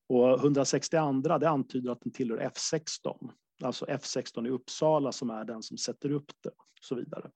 Och 0.08 0.38
162 0.38 1.12
det 1.38 1.48
antyder 1.48 1.90
att 1.90 2.00
den 2.00 2.12
tillhör 2.12 2.38
F16, 2.38 3.30
alltså 3.62 3.84
F16 3.84 4.46
i 4.46 4.50
Uppsala 4.50 5.12
som 5.12 5.30
är 5.30 5.44
den 5.44 5.62
som 5.62 5.78
sätter 5.78 6.10
upp 6.10 6.32
det 6.42 6.48
och 6.48 6.84
så 6.84 6.94
vidare. 6.94 7.30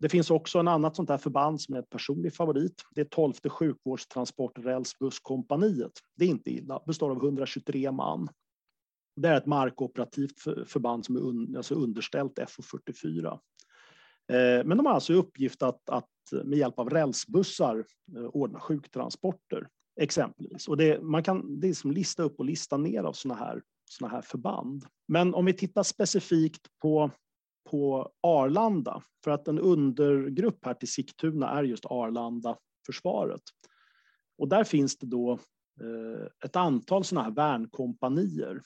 Det 0.00 0.08
finns 0.08 0.30
också 0.30 0.58
en 0.58 0.68
annat 0.68 0.96
sånt 0.96 1.08
där 1.08 1.18
förband 1.18 1.60
som 1.60 1.74
är 1.74 1.78
ett 1.78 1.90
personlig 1.90 2.34
favorit. 2.34 2.84
Det 2.90 3.00
är 3.00 3.04
12 3.04 3.32
sjukvårdstransporträlsbusskompaniet. 3.48 5.92
Det 6.16 6.24
är 6.24 6.28
inte 6.28 6.50
illa, 6.50 6.82
består 6.86 7.10
av 7.10 7.16
123 7.16 7.92
man. 7.92 8.28
Det 9.16 9.28
är 9.28 9.36
ett 9.36 9.46
markoperativt 9.46 10.40
förband 10.66 11.04
som 11.04 11.16
är 11.16 11.20
un, 11.20 11.56
alltså 11.56 11.74
underställt 11.74 12.38
FO44. 12.38 13.38
Eh, 14.32 14.64
men 14.64 14.76
de 14.76 14.86
har 14.86 14.92
alltså 14.92 15.12
i 15.12 15.16
uppgift 15.16 15.62
att, 15.62 15.90
att 15.90 16.08
med 16.44 16.58
hjälp 16.58 16.78
av 16.78 16.90
rälsbussar 16.90 17.84
eh, 18.16 18.24
ordna 18.24 18.60
sjuktransporter 18.60 19.68
exempelvis. 20.00 20.68
Och 20.68 20.76
det, 20.76 21.02
man 21.02 21.22
kan 21.22 21.60
det 21.60 21.68
är 21.68 21.74
som 21.74 21.92
lista 21.92 22.22
upp 22.22 22.38
och 22.38 22.44
lista 22.44 22.76
ner 22.76 23.02
av 23.02 23.12
såna 23.12 23.34
här, 23.34 23.62
såna 23.90 24.10
här 24.10 24.22
förband. 24.22 24.84
Men 25.08 25.34
om 25.34 25.44
vi 25.44 25.52
tittar 25.52 25.82
specifikt 25.82 26.66
på 26.82 27.10
på 27.70 28.12
Arlanda, 28.20 29.02
för 29.24 29.30
att 29.30 29.48
en 29.48 29.58
undergrupp 29.58 30.66
här 30.66 30.74
till 30.74 30.92
Sigtuna 30.92 31.50
är 31.50 31.62
just 31.62 31.86
Arlanda-försvaret. 31.86 33.42
Och 34.38 34.48
där 34.48 34.64
finns 34.64 34.98
det 34.98 35.06
då 35.06 35.32
eh, 35.80 36.26
ett 36.44 36.56
antal 36.56 37.04
sådana 37.04 37.24
här 37.24 37.34
värnkompanier 37.34 38.62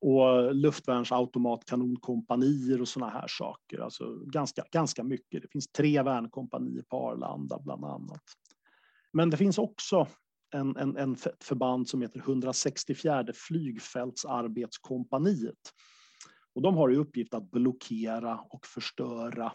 och 0.00 0.54
luftvärnsautomatkanonkompanier 0.54 2.80
och 2.80 2.88
sådana 2.88 3.12
här 3.12 3.26
saker. 3.28 3.78
Alltså 3.78 4.16
ganska, 4.16 4.64
ganska 4.72 5.04
mycket. 5.04 5.42
Det 5.42 5.48
finns 5.48 5.72
tre 5.72 6.02
värnkompanier 6.02 6.82
på 6.82 6.96
Arlanda 6.96 7.58
bland 7.58 7.84
annat. 7.84 8.22
Men 9.12 9.30
det 9.30 9.36
finns 9.36 9.58
också 9.58 10.06
en, 10.54 10.76
en, 10.76 10.96
en 10.96 11.16
förband 11.40 11.88
som 11.88 12.02
heter 12.02 12.20
164 12.20 13.26
flygfältsarbetskompaniet 13.34 15.72
och 16.54 16.62
de 16.62 16.76
har 16.76 16.92
i 16.92 16.96
uppgift 16.96 17.34
att 17.34 17.50
blockera 17.50 18.40
och 18.50 18.66
förstöra 18.66 19.52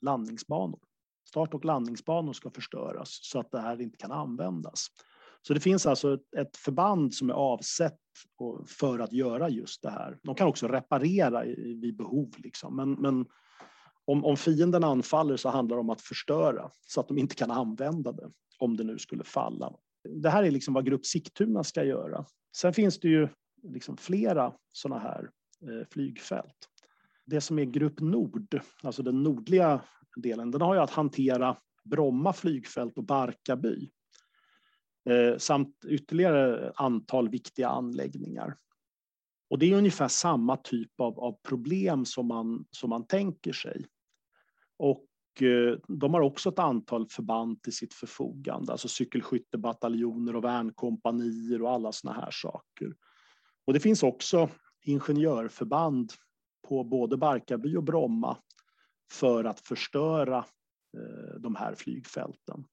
landningsbanor. 0.00 0.80
Start 1.28 1.54
och 1.54 1.64
landningsbanor 1.64 2.32
ska 2.32 2.50
förstöras 2.50 3.18
så 3.22 3.40
att 3.40 3.50
det 3.50 3.60
här 3.60 3.80
inte 3.80 3.96
kan 3.96 4.12
användas. 4.12 4.86
Så 5.46 5.54
det 5.54 5.60
finns 5.60 5.86
alltså 5.86 6.14
ett, 6.14 6.34
ett 6.36 6.56
förband 6.56 7.14
som 7.14 7.30
är 7.30 7.34
avsett 7.34 7.98
för 8.78 8.98
att 8.98 9.12
göra 9.12 9.48
just 9.48 9.82
det 9.82 9.90
här. 9.90 10.18
De 10.22 10.34
kan 10.34 10.48
också 10.48 10.68
reparera 10.68 11.44
vid 11.56 11.96
behov, 11.96 12.30
liksom. 12.38 12.76
men, 12.76 12.92
men 12.92 13.26
om, 14.04 14.24
om 14.24 14.36
fienden 14.36 14.84
anfaller 14.84 15.36
så 15.36 15.48
handlar 15.48 15.76
det 15.76 15.80
om 15.80 15.90
att 15.90 16.00
förstöra 16.00 16.70
så 16.86 17.00
att 17.00 17.08
de 17.08 17.18
inte 17.18 17.34
kan 17.34 17.50
använda 17.50 18.12
det 18.12 18.30
om 18.58 18.76
det 18.76 18.84
nu 18.84 18.98
skulle 18.98 19.24
falla. 19.24 19.72
Det 20.08 20.30
här 20.30 20.42
är 20.42 20.50
liksom 20.50 20.74
vad 20.74 20.86
Grupp 20.86 21.06
Sigtuna 21.06 21.64
ska 21.64 21.84
göra. 21.84 22.24
Sen 22.56 22.72
finns 22.72 23.00
det 23.00 23.08
ju 23.08 23.28
liksom 23.62 23.96
flera 23.96 24.52
sådana 24.72 25.00
här 25.00 25.30
Eh, 25.62 25.86
flygfält. 25.90 26.68
Det 27.26 27.40
som 27.40 27.58
är 27.58 27.64
Grupp 27.64 28.00
Nord, 28.00 28.60
alltså 28.82 29.02
den 29.02 29.22
nordliga 29.22 29.82
delen, 30.16 30.50
den 30.50 30.60
har 30.60 30.74
ju 30.74 30.80
att 30.80 30.90
hantera 30.90 31.56
Bromma 31.84 32.32
flygfält 32.32 32.98
och 32.98 33.04
Barkarby. 33.04 33.90
Eh, 35.10 35.38
samt 35.38 35.84
ytterligare 35.84 36.72
antal 36.76 37.28
viktiga 37.28 37.68
anläggningar. 37.68 38.56
Och 39.50 39.58
det 39.58 39.72
är 39.72 39.76
ungefär 39.76 40.08
samma 40.08 40.56
typ 40.56 41.00
av, 41.00 41.20
av 41.20 41.38
problem 41.42 42.04
som 42.04 42.26
man, 42.26 42.64
som 42.70 42.90
man 42.90 43.06
tänker 43.06 43.52
sig. 43.52 43.86
Och 44.76 45.06
eh, 45.42 45.78
de 45.88 46.14
har 46.14 46.20
också 46.20 46.48
ett 46.48 46.58
antal 46.58 47.08
förband 47.08 47.62
till 47.62 47.76
sitt 47.76 47.94
förfogande, 47.94 48.72
alltså 48.72 48.88
cykelskyttebataljoner 48.88 50.36
och 50.36 50.44
värnkompanier 50.44 51.62
och 51.62 51.70
alla 51.70 51.92
såna 51.92 52.14
här 52.14 52.30
saker. 52.30 52.94
Och 53.64 53.72
det 53.72 53.80
finns 53.80 54.02
också 54.02 54.48
ingenjörförband 54.82 56.12
på 56.68 56.84
både 56.84 57.16
Barkarby 57.16 57.76
och 57.76 57.84
Bromma 57.84 58.36
för 59.12 59.44
att 59.44 59.60
förstöra 59.60 60.38
eh, 60.96 61.40
de 61.40 61.56
här 61.56 61.74
flygfälten. 61.74 62.64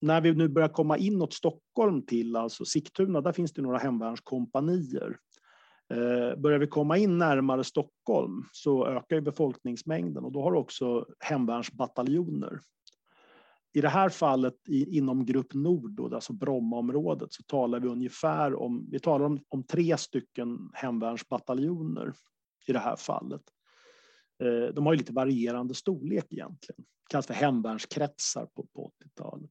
När 0.00 0.20
vi 0.20 0.34
nu 0.34 0.48
börjar 0.48 0.68
komma 0.68 0.98
inåt 0.98 1.32
Stockholm 1.32 2.02
till 2.02 2.36
alltså 2.36 2.64
Sigtuna, 2.64 3.20
där 3.20 3.32
finns 3.32 3.52
det 3.52 3.62
några 3.62 3.78
hemvärnskompanier. 3.78 5.18
Eh, 5.90 6.36
börjar 6.40 6.58
vi 6.58 6.66
komma 6.66 6.98
in 6.98 7.18
närmare 7.18 7.64
Stockholm 7.64 8.44
så 8.52 8.86
ökar 8.86 9.20
befolkningsmängden 9.20 10.24
och 10.24 10.32
då 10.32 10.42
har 10.42 10.52
du 10.52 10.58
också 10.58 11.06
hemvärnsbataljoner. 11.20 12.60
I 13.78 13.80
det 13.80 13.88
här 13.88 14.08
fallet 14.08 14.68
inom 14.68 15.26
Grupp 15.26 15.54
Nord, 15.54 15.90
då, 15.90 16.14
alltså 16.14 16.32
Brommaområdet, 16.32 17.32
så 17.32 17.42
talar 17.42 17.80
vi 17.80 17.88
ungefär 17.88 18.54
om, 18.54 18.88
vi 18.90 18.98
talar 19.00 19.26
om, 19.26 19.40
om 19.48 19.62
tre 19.62 19.96
stycken 19.96 20.70
hemvärnsbataljoner 20.74 22.12
i 22.66 22.72
det 22.72 22.78
här 22.78 22.96
fallet. 22.96 23.42
Eh, 24.42 24.74
de 24.74 24.86
har 24.86 24.92
ju 24.92 24.98
lite 24.98 25.12
varierande 25.12 25.74
storlek 25.74 26.26
egentligen. 26.30 26.84
Kallas 27.10 27.26
för 27.26 27.34
hemvärnskretsar 27.34 28.46
på, 28.46 28.66
på 28.74 28.92
80-talet. 29.04 29.50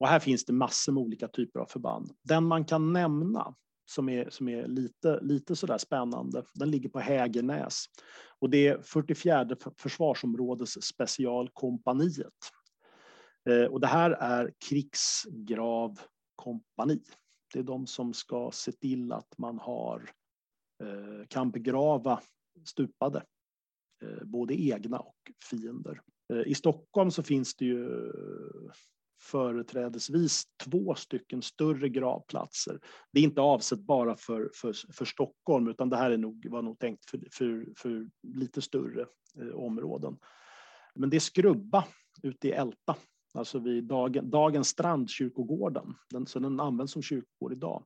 Och 0.00 0.08
här 0.08 0.18
finns 0.18 0.44
det 0.44 0.52
massor 0.52 0.92
med 0.92 1.00
olika 1.00 1.28
typer 1.28 1.60
av 1.60 1.66
förband. 1.66 2.10
Den 2.22 2.44
man 2.44 2.64
kan 2.64 2.92
nämna 2.92 3.54
som 3.90 4.08
är, 4.08 4.30
som 4.30 4.48
är 4.48 4.66
lite, 4.68 5.20
lite 5.20 5.56
sådär 5.56 5.78
spännande, 5.78 6.42
den 6.54 6.70
ligger 6.70 6.88
på 6.88 7.00
Hägernäs. 7.00 7.84
Och 8.38 8.50
det 8.50 8.68
är 8.68 8.82
44 8.82 9.48
försvarsområdes 9.78 10.84
specialkompaniet. 10.86 12.32
Eh, 13.50 13.64
och 13.64 13.80
det 13.80 13.86
här 13.86 14.10
är 14.10 14.52
krigsgravkompani. 14.68 17.02
Det 17.52 17.58
är 17.58 17.62
de 17.62 17.86
som 17.86 18.14
ska 18.14 18.50
se 18.52 18.72
till 18.72 19.12
att 19.12 19.38
man 19.38 19.58
har, 19.58 20.10
eh, 20.82 21.26
kan 21.28 21.50
begrava 21.50 22.20
stupade, 22.64 23.24
eh, 24.02 24.24
både 24.24 24.54
egna 24.54 24.98
och 24.98 25.16
fiender. 25.50 26.00
I 26.46 26.54
Stockholm 26.54 27.10
så 27.10 27.22
finns 27.22 27.56
det 27.56 27.64
ju 27.64 28.12
företrädesvis 29.22 30.44
två 30.64 30.94
stycken 30.94 31.42
större 31.42 31.88
gravplatser. 31.88 32.80
Det 33.12 33.20
är 33.20 33.24
inte 33.24 33.40
avsett 33.40 33.80
bara 33.80 34.16
för, 34.16 34.50
för, 34.54 34.92
för 34.92 35.04
Stockholm, 35.04 35.68
utan 35.68 35.88
det 35.88 35.96
här 35.96 36.10
är 36.10 36.16
nog, 36.16 36.46
var 36.50 36.62
nog 36.62 36.78
tänkt 36.78 37.10
för, 37.10 37.20
för, 37.32 37.66
för 37.76 38.08
lite 38.22 38.62
större 38.62 39.06
eh, 39.40 39.54
områden. 39.54 40.18
Men 40.94 41.10
det 41.10 41.16
är 41.16 41.20
Skrubba 41.20 41.84
ute 42.22 42.48
i 42.48 42.52
Älta, 42.52 42.96
alltså 43.34 43.58
vid 43.58 43.84
dagen, 43.84 44.30
dagens 44.30 44.68
strandkyrkogården. 44.68 45.94
Den, 46.10 46.26
så 46.26 46.38
den 46.38 46.60
används 46.60 46.92
som 46.92 47.02
kyrkogård 47.02 47.52
idag. 47.52 47.84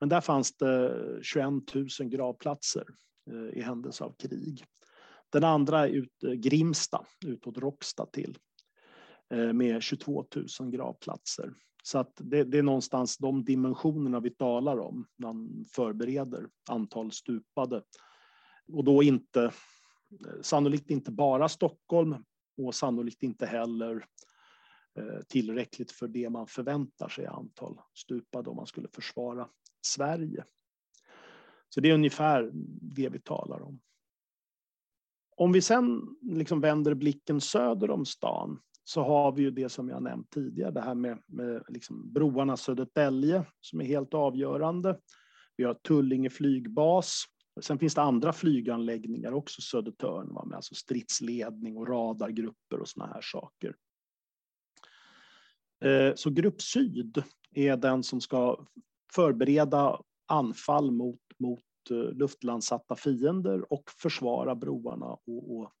Men 0.00 0.08
där 0.08 0.20
fanns 0.20 0.56
det 0.56 1.18
21 1.22 1.46
000 1.74 1.88
gravplatser 2.00 2.84
eh, 3.30 3.58
i 3.58 3.62
händelse 3.62 4.04
av 4.04 4.14
krig. 4.18 4.64
Den 5.30 5.44
andra 5.44 5.88
är 5.88 5.92
ut, 5.92 6.24
eh, 6.24 6.32
Grimsta, 6.32 7.04
utåt 7.26 7.58
Råcksta 7.58 8.06
till. 8.06 8.38
Eh, 9.30 9.52
med 9.52 9.82
22 9.82 10.24
000 10.60 10.70
gravplatser. 10.70 11.54
Så 11.82 11.98
att 11.98 12.12
det, 12.16 12.44
det, 12.44 12.58
är 12.58 12.62
någonstans 12.62 13.18
de 13.18 13.44
dimensionerna 13.44 14.20
vi 14.20 14.30
talar 14.30 14.80
om 14.80 15.06
när 15.16 15.32
man 15.32 15.64
förbereder 15.74 16.48
antal 16.70 17.12
stupade. 17.12 17.82
Och 18.72 18.84
då 18.84 19.02
inte, 19.02 19.52
sannolikt 20.40 20.90
inte 20.90 21.10
bara 21.10 21.48
Stockholm 21.48 22.16
och 22.56 22.74
sannolikt 22.74 23.22
inte 23.22 23.46
heller 23.46 23.96
eh, 23.96 24.02
Eh, 24.98 25.20
tillräckligt 25.28 25.92
för 25.92 26.08
det 26.08 26.30
man 26.30 26.46
förväntar 26.46 27.08
sig 27.08 27.26
antal 27.26 27.80
stupade 27.94 28.50
om 28.50 28.56
man 28.56 28.66
skulle 28.66 28.88
försvara 28.88 29.48
Sverige. 29.86 30.44
Så 31.68 31.80
det 31.80 31.90
är 31.90 31.94
ungefär 31.94 32.50
det 32.94 33.08
vi 33.08 33.20
talar 33.20 33.62
om. 33.62 33.80
Om 35.36 35.52
vi 35.52 35.60
sen 35.60 36.16
liksom 36.22 36.60
vänder 36.60 36.94
blicken 36.94 37.40
söder 37.40 37.90
om 37.90 38.04
stan 38.04 38.60
så 38.84 39.02
har 39.02 39.32
vi 39.32 39.42
ju 39.42 39.50
det 39.50 39.68
som 39.68 39.88
jag 39.88 40.02
nämnt 40.02 40.30
tidigare, 40.30 40.70
det 40.70 40.80
här 40.80 40.94
med, 40.94 41.22
med 41.26 41.62
liksom 41.68 42.12
broarna 42.12 42.56
Södertälje 42.56 43.44
som 43.60 43.80
är 43.80 43.84
helt 43.84 44.14
avgörande. 44.14 44.98
Vi 45.56 45.64
har 45.64 45.74
Tullinge 45.74 46.30
flygbas. 46.30 47.24
Sen 47.60 47.78
finns 47.78 47.94
det 47.94 48.02
andra 48.02 48.32
flyganläggningar 48.32 49.32
också, 49.32 49.62
Södertörn, 49.62 50.48
med 50.48 50.56
alltså 50.56 50.74
stridsledning 50.74 51.76
och 51.76 51.88
radargrupper 51.88 52.80
och 52.80 52.88
såna 52.88 53.06
här 53.06 53.20
saker. 53.22 53.74
Eh, 55.82 56.14
så 56.14 56.30
Grupp 56.30 56.62
Syd 56.62 57.22
är 57.54 57.76
den 57.76 58.02
som 58.02 58.20
ska 58.20 58.66
förbereda 59.14 60.00
anfall 60.26 60.90
mot, 60.90 61.20
mot 61.38 61.60
eh, 61.90 61.96
luftlandsatta 61.96 62.96
fiender 62.96 63.72
och 63.72 63.90
försvara 64.02 64.54
broarna 64.54 65.06
och, 65.06 65.56
och 65.56 65.72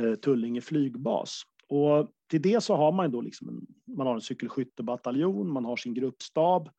eh, 0.00 0.14
Tullinge 0.14 0.60
flygbas. 0.60 1.42
Och 1.68 2.10
till 2.30 2.42
det 2.42 2.60
så 2.60 2.76
har 2.76 2.92
man 2.92 3.10
då 3.10 3.20
liksom 3.20 3.48
en, 3.48 3.66
man 3.96 4.06
har 4.06 4.14
en 4.14 4.20
cykelskyttebataljon, 4.20 5.52
man 5.52 5.64
har 5.64 5.76
sin 5.76 5.94
gruppstab. 5.94 6.70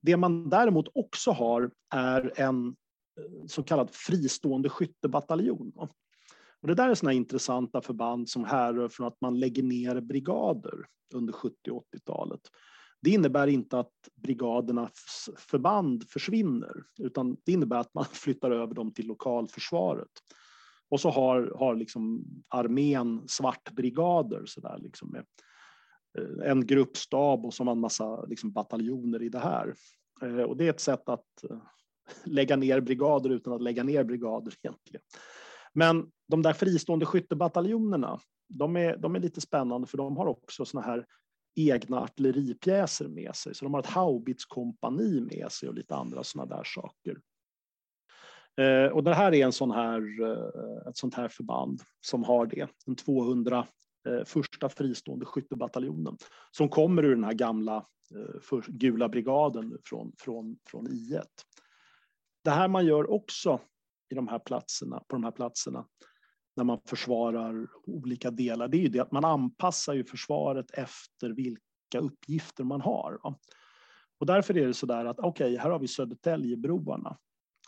Det 0.00 0.16
man 0.16 0.48
däremot 0.48 0.88
också 0.94 1.30
har 1.30 1.70
är 1.94 2.40
en 2.40 2.76
så 3.46 3.62
kallad 3.62 3.90
fristående 3.90 4.68
skyttebataljon. 4.68 5.72
Och 6.62 6.68
det 6.68 6.74
där 6.74 6.88
är 6.88 6.94
såna 6.94 7.12
intressanta 7.12 7.82
förband 7.82 8.28
som 8.28 8.44
härrör 8.44 8.88
från 8.88 9.06
att 9.06 9.20
man 9.20 9.40
lägger 9.40 9.62
ner 9.62 10.00
brigader 10.00 10.86
under 11.14 11.32
70 11.32 11.70
och 11.70 11.84
80-talet. 11.94 12.40
Det 13.00 13.10
innebär 13.10 13.46
inte 13.46 13.78
att 13.78 13.92
brigadernas 14.14 15.30
förband 15.36 16.04
försvinner, 16.08 16.84
utan 16.98 17.36
det 17.44 17.52
innebär 17.52 17.76
att 17.76 17.94
man 17.94 18.04
flyttar 18.12 18.50
över 18.50 18.74
dem 18.74 18.92
till 18.94 19.06
lokalförsvaret. 19.06 20.10
Och 20.90 21.00
så 21.00 21.10
har, 21.10 21.52
har 21.58 21.76
liksom 21.76 22.24
armén 22.48 23.28
svartbrigader 23.28 24.42
så 24.46 24.60
där, 24.60 24.78
liksom 24.78 25.10
med 25.10 25.24
eh, 26.18 26.50
en 26.50 26.66
gruppstab 26.66 27.46
och 27.46 27.54
så 27.54 27.60
har 27.60 27.64
man 27.64 27.80
massa 27.80 28.24
liksom 28.24 28.52
bataljoner 28.52 29.22
i 29.22 29.28
det 29.28 29.38
här. 29.38 29.74
Eh, 30.22 30.42
och 30.42 30.56
det 30.56 30.66
är 30.66 30.70
ett 30.70 30.80
sätt 30.80 31.08
att 31.08 31.44
eh, 31.50 31.58
lägga 32.24 32.56
ner 32.56 32.80
brigader 32.80 33.30
utan 33.30 33.52
att 33.52 33.62
lägga 33.62 33.82
ner 33.82 34.04
brigader 34.04 34.54
egentligen. 34.62 35.02
Men 35.72 36.10
de 36.28 36.42
där 36.42 36.52
fristående 36.52 37.06
skyttebataljonerna, 37.06 38.20
de 38.48 38.76
är, 38.76 38.96
de 38.96 39.14
är 39.14 39.20
lite 39.20 39.40
spännande 39.40 39.86
för 39.86 39.98
de 39.98 40.16
har 40.16 40.26
också 40.26 40.64
såna 40.64 40.84
här 40.84 41.06
egna 41.56 42.00
artilleripjäser 42.00 43.08
med 43.08 43.36
sig. 43.36 43.54
Så 43.54 43.64
de 43.64 43.74
har 43.74 43.80
ett 43.80 43.86
haubitskompani 43.86 45.20
med 45.20 45.52
sig 45.52 45.68
och 45.68 45.74
lite 45.74 45.94
andra 45.96 46.24
såna 46.24 46.46
där 46.46 46.64
saker. 46.64 47.18
Eh, 48.58 48.92
och 48.92 49.04
det 49.04 49.14
här 49.14 49.34
är 49.34 49.44
en 49.44 49.52
sån 49.52 49.70
här, 49.70 50.22
eh, 50.22 50.88
ett 50.88 50.96
sånt 50.96 51.14
här 51.14 51.28
förband 51.28 51.80
som 52.00 52.24
har 52.24 52.46
det, 52.46 52.68
den 52.86 52.96
200 52.96 53.66
eh, 54.08 54.24
första 54.24 54.68
fristående 54.68 55.26
skyttebataljonen 55.26 56.16
som 56.50 56.68
kommer 56.68 57.04
ur 57.04 57.14
den 57.14 57.24
här 57.24 57.32
gamla 57.32 57.76
eh, 58.14 58.60
gula 58.66 59.08
brigaden 59.08 59.78
från, 59.84 60.12
från, 60.18 60.58
från 60.70 60.88
I1. 60.88 61.22
Det 62.44 62.50
här 62.50 62.68
man 62.68 62.86
gör 62.86 63.10
också 63.10 63.60
i 64.10 64.14
de 64.14 64.28
här 64.28 64.38
platserna, 64.38 65.02
på 65.08 65.16
de 65.16 65.24
här 65.24 65.30
platserna 65.30 65.86
när 66.56 66.64
man 66.64 66.80
försvarar 66.86 67.66
olika 67.86 68.30
delar, 68.30 68.68
det 68.68 68.76
är 68.76 68.82
ju 68.82 68.88
det 68.88 69.00
att 69.00 69.12
man 69.12 69.24
anpassar 69.24 69.94
ju 69.94 70.04
försvaret 70.04 70.70
efter 70.70 71.30
vilka 71.30 71.98
uppgifter 71.98 72.64
man 72.64 72.80
har. 72.80 73.18
Och 74.20 74.26
därför 74.26 74.56
är 74.56 74.66
det 74.66 74.74
så 74.74 74.86
där 74.86 75.04
att 75.04 75.18
okej, 75.18 75.52
okay, 75.52 75.56
här 75.56 75.70
har 75.70 75.78
vi 75.78 75.88
Södertäljebroarna. 75.88 77.18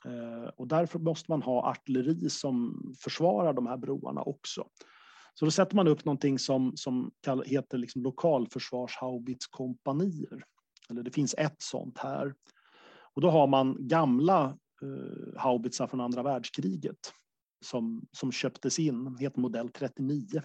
Eh, 0.04 0.48
och 0.56 0.68
därför 0.68 0.98
måste 0.98 1.30
man 1.30 1.42
ha 1.42 1.70
artilleri 1.70 2.30
som 2.30 2.82
försvarar 2.98 3.52
de 3.52 3.66
här 3.66 3.76
broarna 3.76 4.22
också. 4.22 4.66
Så 5.34 5.44
då 5.44 5.50
sätter 5.50 5.76
man 5.76 5.88
upp 5.88 6.04
någonting 6.04 6.38
som, 6.38 6.76
som 6.76 7.10
heter 7.44 7.78
liksom 7.78 8.02
lokalförsvarshaubitskompanier. 8.02 10.44
Eller 10.90 11.02
det 11.02 11.10
finns 11.10 11.34
ett 11.38 11.62
sånt 11.62 11.98
här. 11.98 12.34
Och 13.14 13.20
då 13.20 13.30
har 13.30 13.46
man 13.46 13.76
gamla 13.78 14.58
eh, 14.82 15.40
haubitsar 15.40 15.86
från 15.86 16.00
andra 16.00 16.22
världskriget 16.22 17.12
som, 17.64 18.06
som 18.12 18.32
köptes 18.32 18.78
in, 18.78 19.16
heter 19.20 19.40
modell 19.40 19.68
39. 19.68 20.42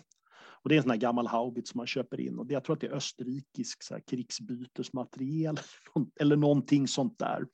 Och 0.65 0.69
det 0.69 0.75
är 0.75 0.77
en 0.77 0.83
sån 0.83 0.91
här 0.91 0.97
gammal 0.97 1.27
haubits 1.27 1.71
som 1.71 1.77
man 1.77 1.87
köper 1.87 2.19
in 2.19 2.39
och 2.39 2.45
det, 2.45 2.53
jag 2.53 2.63
tror 2.63 2.75
att 2.75 2.81
det 2.81 2.87
är 2.87 2.95
österrikisk 2.95 3.83
så 3.83 3.93
här, 3.93 4.01
krigsbytesmateriel 4.07 5.59
eller 6.19 6.35
någonting 6.35 6.87
sånt 6.87 7.19
där. 7.19 7.45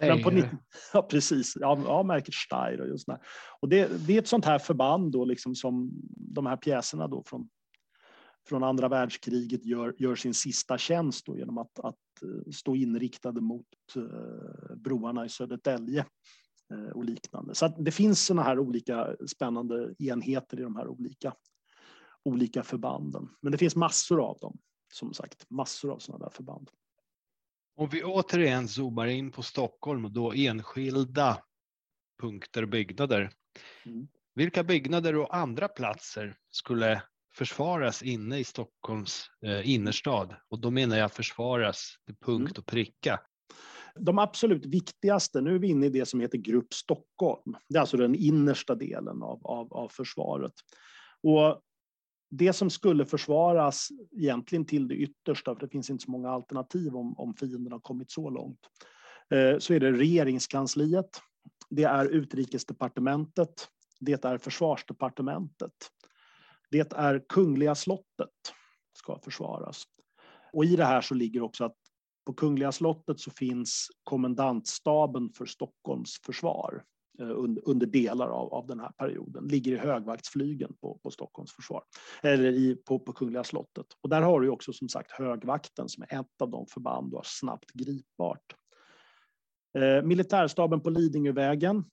Men 0.00 0.22
på, 0.22 0.32
ja, 0.92 1.02
precis. 1.02 1.56
Ja, 1.60 1.78
ja 1.84 2.02
märket 2.02 2.34
Steyr 2.34 2.80
och 2.80 2.88
just 2.88 3.06
där. 3.06 3.18
Och 3.60 3.68
det, 3.68 4.06
det 4.06 4.14
är 4.14 4.18
ett 4.18 4.28
sånt 4.28 4.44
här 4.44 4.58
förband 4.58 5.12
då, 5.12 5.24
liksom 5.24 5.54
som 5.54 5.90
de 6.16 6.46
här 6.46 6.56
pjäserna 6.56 7.08
då 7.08 7.22
från 7.26 7.48
från 8.48 8.64
andra 8.64 8.88
världskriget 8.88 9.64
gör, 9.64 9.94
gör 9.98 10.14
sin 10.14 10.34
sista 10.34 10.78
tjänst 10.78 11.28
genom 11.28 11.58
att, 11.58 11.78
att 11.78 11.96
stå 12.54 12.76
inriktade 12.76 13.40
mot 13.40 13.66
broarna 14.76 15.26
i 15.26 15.28
Södertälje 15.28 16.06
och 16.94 17.04
liknande. 17.04 17.54
Så 17.54 17.68
det 17.68 17.90
finns 17.90 18.26
sådana 18.26 18.42
här 18.42 18.58
olika 18.58 19.16
spännande 19.26 19.94
enheter 19.98 20.60
i 20.60 20.62
de 20.62 20.76
här 20.76 20.88
olika, 20.88 21.34
olika 22.22 22.62
förbanden. 22.62 23.28
Men 23.40 23.52
det 23.52 23.58
finns 23.58 23.76
massor 23.76 24.20
av 24.20 24.38
dem, 24.40 24.58
som 24.92 25.14
sagt, 25.14 25.50
massor 25.50 25.92
av 25.92 25.98
sådana 25.98 26.24
där 26.24 26.30
förband. 26.30 26.70
Om 27.76 27.88
vi 27.88 28.04
återigen 28.04 28.68
zoomar 28.68 29.06
in 29.06 29.32
på 29.32 29.42
Stockholm 29.42 30.04
och 30.04 30.12
då 30.12 30.32
enskilda 30.32 31.42
punkter 32.20 32.62
och 32.62 32.68
byggnader. 32.68 33.30
Mm. 33.84 34.08
Vilka 34.34 34.64
byggnader 34.64 35.16
och 35.16 35.36
andra 35.36 35.68
platser 35.68 36.38
skulle 36.50 37.02
försvaras 37.36 38.02
inne 38.02 38.38
i 38.38 38.44
Stockholms 38.44 39.24
eh, 39.46 39.70
innerstad? 39.70 40.34
Och 40.48 40.60
då 40.60 40.70
menar 40.70 40.96
jag 40.96 41.12
försvaras 41.12 41.94
till 42.06 42.16
punkt 42.16 42.50
mm. 42.50 42.58
och 42.58 42.66
pricka. 42.66 43.20
De 43.98 44.18
absolut 44.18 44.66
viktigaste, 44.66 45.40
nu 45.40 45.54
är 45.54 45.58
vi 45.58 45.68
inne 45.68 45.86
i 45.86 45.90
det 45.90 46.06
som 46.06 46.20
heter 46.20 46.38
Grupp 46.38 46.74
Stockholm. 46.74 47.56
Det 47.68 47.76
är 47.76 47.80
alltså 47.80 47.96
den 47.96 48.14
innersta 48.14 48.74
delen 48.74 49.22
av, 49.22 49.46
av, 49.46 49.72
av 49.72 49.88
försvaret. 49.88 50.52
Och 51.22 51.62
det 52.30 52.52
som 52.52 52.70
skulle 52.70 53.06
försvaras 53.06 53.88
egentligen 54.16 54.64
till 54.64 54.88
det 54.88 54.94
yttersta, 54.94 55.54
för 55.54 55.60
det 55.60 55.68
finns 55.68 55.90
inte 55.90 56.04
så 56.04 56.10
många 56.10 56.30
alternativ 56.30 56.96
om, 56.96 57.18
om 57.18 57.34
fienden 57.34 57.72
har 57.72 57.80
kommit 57.80 58.10
så 58.10 58.30
långt, 58.30 58.60
eh, 59.34 59.58
så 59.58 59.74
är 59.74 59.80
det 59.80 59.92
regeringskansliet, 59.92 61.20
det 61.70 61.84
är 61.84 62.06
utrikesdepartementet, 62.06 63.68
det 64.00 64.24
är 64.24 64.38
försvarsdepartementet, 64.38 65.72
det 66.70 66.92
är 66.92 67.24
Kungliga 67.28 67.74
slottet 67.74 68.30
ska 68.98 69.18
försvaras. 69.18 69.82
Och 70.52 70.64
i 70.64 70.76
det 70.76 70.84
här 70.84 71.00
så 71.00 71.14
ligger 71.14 71.42
också 71.42 71.64
att 71.64 71.76
på 72.26 72.32
Kungliga 72.32 72.72
slottet 72.72 73.20
så 73.20 73.30
finns 73.30 73.86
kommendantstaben 74.04 75.30
för 75.32 75.46
Stockholms 75.46 76.20
försvar. 76.26 76.84
Eh, 77.18 77.30
under 77.64 77.86
delar 77.86 78.28
av, 78.28 78.54
av 78.54 78.66
den 78.66 78.80
här 78.80 78.92
perioden, 78.92 79.44
ligger 79.44 79.72
i 79.72 79.76
högvaktsflygen 79.76 80.76
på, 80.80 80.98
på 81.02 81.10
Stockholms 81.10 81.52
försvar, 81.52 81.82
eller 82.22 82.52
i, 82.52 82.76
på, 82.76 82.98
på 82.98 83.12
Kungliga 83.12 83.44
slottet. 83.44 83.86
Och 84.00 84.08
där 84.08 84.22
har 84.22 84.40
du 84.40 84.48
också 84.48 84.72
som 84.72 84.88
sagt 84.88 85.10
högvakten 85.10 85.88
som 85.88 86.02
är 86.02 86.20
ett 86.20 86.42
av 86.42 86.50
de 86.50 86.66
förband 86.66 87.10
du 87.10 87.16
har 87.16 87.26
snabbt 87.26 87.72
gripbart. 87.72 88.54
Eh, 89.78 90.02
militärstaben 90.02 90.80
på 90.80 90.90
Lidingövägen 90.90 91.84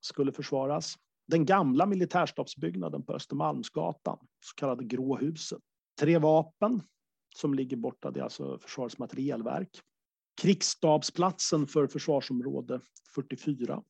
skulle 0.00 0.32
försvaras. 0.32 0.94
Den 1.26 1.44
gamla 1.44 1.86
militärstabsbyggnaden 1.86 3.02
på 3.04 3.14
Östermalmsgatan, 3.14 4.18
så 4.40 4.54
kallade 4.56 4.84
Grå 4.84 5.16
huset. 5.16 5.58
Tre 6.00 6.18
vapen 6.18 6.82
som 7.36 7.54
ligger 7.54 7.76
borta, 7.76 8.10
det 8.10 8.20
är 8.20 8.24
alltså 8.24 8.58
Försvarets 8.58 8.98
materielverk. 8.98 9.80
Krigsstabsplatsen 10.42 11.66
för 11.66 11.86
försvarsområde 11.86 12.80
44. 13.14 13.82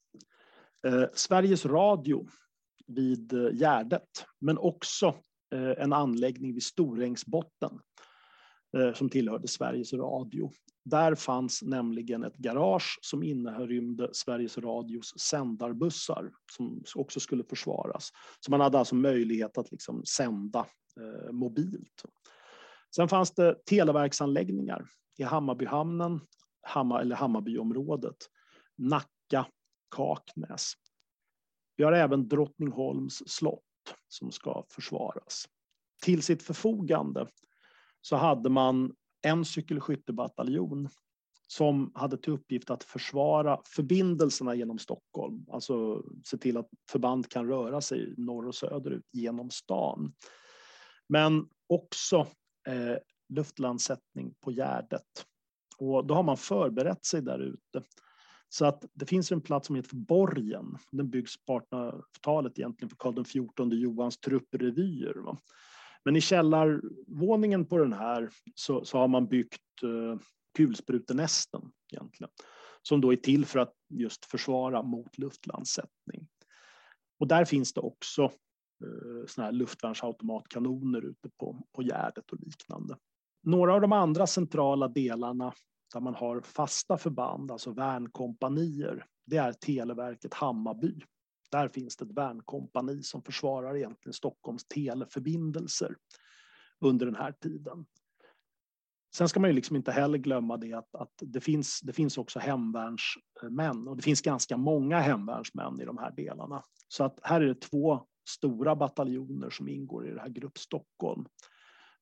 Eh, 0.86 1.04
Sveriges 1.14 1.66
Radio 1.66 2.28
vid 2.86 3.32
eh, 3.32 3.52
Gärdet, 3.52 4.26
men 4.40 4.58
också 4.58 5.06
eh, 5.54 5.82
en 5.82 5.92
anläggning 5.92 6.54
vid 6.54 6.62
Storängsbotten 6.62 7.80
Eh, 8.74 8.92
som 8.92 9.10
tillhörde 9.10 9.48
Sveriges 9.48 9.92
Radio. 9.92 10.52
Där 10.84 11.14
fanns 11.14 11.62
nämligen 11.62 12.24
ett 12.24 12.36
garage 12.36 12.98
som 13.02 13.22
innehörde 13.22 14.08
Sveriges 14.12 14.58
Radios 14.58 15.18
sändarbussar 15.18 16.32
som 16.52 16.82
också 16.94 17.20
skulle 17.20 17.44
försvaras. 17.44 18.10
Så 18.40 18.50
man 18.50 18.60
hade 18.60 18.78
alltså 18.78 18.94
möjlighet 18.94 19.58
att 19.58 19.72
liksom 19.72 20.04
sända 20.04 20.66
eh, 21.00 21.32
mobilt. 21.32 22.04
Sen 22.96 23.08
fanns 23.08 23.30
det 23.34 23.56
televerksanläggningar 23.66 24.86
i 25.18 25.22
Hammarbyhamnen, 25.22 26.20
Hammar, 26.62 27.00
eller 27.00 27.16
Hammarbyområdet, 27.16 28.16
Nacka, 28.76 29.46
Kaknäs. 29.96 30.72
Vi 31.76 31.84
har 31.84 31.92
även 31.92 32.28
Drottningholms 32.28 33.22
slott 33.26 33.62
som 34.08 34.32
ska 34.32 34.64
försvaras. 34.68 35.48
Till 36.02 36.22
sitt 36.22 36.42
förfogande 36.42 37.26
så 38.06 38.16
hade 38.16 38.50
man 38.50 38.94
en 39.22 39.44
cykelskyttebataljon 39.44 40.88
som 41.46 41.92
hade 41.94 42.16
till 42.16 42.32
uppgift 42.32 42.70
att 42.70 42.84
försvara 42.84 43.60
förbindelserna 43.64 44.54
genom 44.54 44.78
Stockholm, 44.78 45.46
alltså 45.50 46.04
se 46.24 46.36
till 46.36 46.56
att 46.56 46.68
förband 46.90 47.28
kan 47.28 47.46
röra 47.46 47.80
sig 47.80 48.14
norr 48.16 48.48
och 48.48 48.54
söderut 48.54 49.08
genom 49.12 49.50
stan. 49.50 50.12
Men 51.08 51.48
också 51.66 52.26
eh, 52.68 52.96
luftlandsättning 53.28 54.34
på 54.40 54.50
Gärdet. 54.50 55.26
Och 55.78 56.06
då 56.06 56.14
har 56.14 56.22
man 56.22 56.36
förberett 56.36 57.04
sig 57.04 57.22
där 57.22 57.38
ute 57.38 57.82
så 58.48 58.64
att 58.64 58.84
det 58.92 59.06
finns 59.06 59.32
en 59.32 59.40
plats 59.40 59.66
som 59.66 59.76
heter 59.76 59.96
Borgen. 59.96 60.78
Den 60.90 61.10
byggs 61.10 61.44
på 61.44 61.58
1800-talet 61.58 62.58
egentligen 62.58 62.90
för 62.90 62.96
Karl 62.96 63.24
XIV 63.24 63.72
Johans 63.72 64.18
trupprevyer. 64.18 65.14
Va? 65.14 65.38
Men 66.04 66.16
i 66.16 66.20
källarvåningen 66.20 67.66
på 67.66 67.78
den 67.78 67.92
här 67.92 68.30
så, 68.54 68.84
så 68.84 68.98
har 68.98 69.08
man 69.08 69.26
byggt 69.26 69.82
uh, 69.84 70.18
kulsprutenästen 70.56 71.72
egentligen. 71.92 72.30
Som 72.82 73.00
då 73.00 73.12
är 73.12 73.16
till 73.16 73.46
för 73.46 73.58
att 73.58 73.74
just 73.88 74.24
försvara 74.24 74.82
mot 74.82 75.18
luftlandsättning. 75.18 76.28
Och 77.18 77.28
där 77.28 77.44
finns 77.44 77.72
det 77.72 77.80
också 77.80 78.22
uh, 78.84 79.26
såna 79.26 79.44
här 79.44 79.52
luftvärnsautomatkanoner 79.52 81.04
ute 81.04 81.30
på, 81.40 81.66
på 81.72 81.82
Gärdet 81.82 82.32
och 82.32 82.40
liknande. 82.40 82.96
Några 83.42 83.74
av 83.74 83.80
de 83.80 83.92
andra 83.92 84.26
centrala 84.26 84.88
delarna 84.88 85.52
där 85.94 86.00
man 86.00 86.14
har 86.14 86.40
fasta 86.40 86.98
förband, 86.98 87.50
alltså 87.50 87.70
värnkompanier, 87.70 89.06
det 89.26 89.36
är 89.36 89.52
Televerket 89.52 90.34
Hammarby. 90.34 91.00
Där 91.54 91.68
finns 91.68 91.96
det 91.96 92.04
ett 92.04 92.12
värnkompani 92.12 93.02
som 93.02 93.22
försvarar 93.22 93.76
egentligen 93.76 94.12
Stockholms 94.12 94.64
teleförbindelser 94.64 95.96
under 96.80 97.06
den 97.06 97.14
här 97.14 97.32
tiden. 97.32 97.86
Sen 99.14 99.28
ska 99.28 99.40
man 99.40 99.50
ju 99.50 99.54
liksom 99.54 99.76
inte 99.76 99.92
heller 99.92 100.18
glömma 100.18 100.56
det 100.56 100.72
att, 100.72 100.94
att 100.94 101.12
det, 101.20 101.40
finns, 101.40 101.80
det 101.80 101.92
finns 101.92 102.18
också 102.18 102.38
hemvärnsmän 102.38 103.88
och 103.88 103.96
det 103.96 104.02
finns 104.02 104.20
ganska 104.20 104.56
många 104.56 104.98
hemvärnsmän 104.98 105.80
i 105.80 105.84
de 105.84 105.98
här 105.98 106.10
delarna. 106.10 106.62
Så 106.88 107.04
att 107.04 107.20
här 107.22 107.40
är 107.40 107.46
det 107.46 107.60
två 107.60 108.06
stora 108.28 108.76
bataljoner 108.76 109.50
som 109.50 109.68
ingår 109.68 110.08
i 110.08 110.10
det 110.10 110.20
här 110.20 110.28
Grupp 110.28 110.58
Stockholm. 110.58 111.26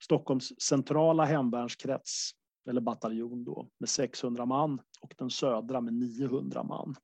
Stockholms 0.03 0.61
centrala 0.62 1.24
hemvärnskrets 1.24 2.30
eller 2.68 2.80
bataljon 2.80 3.44
då, 3.44 3.68
med 3.78 3.88
600 3.88 4.46
man 4.46 4.80
och 5.00 5.14
den 5.18 5.30
södra 5.30 5.80
med 5.80 5.94
900 5.94 6.62
man. 6.62 6.96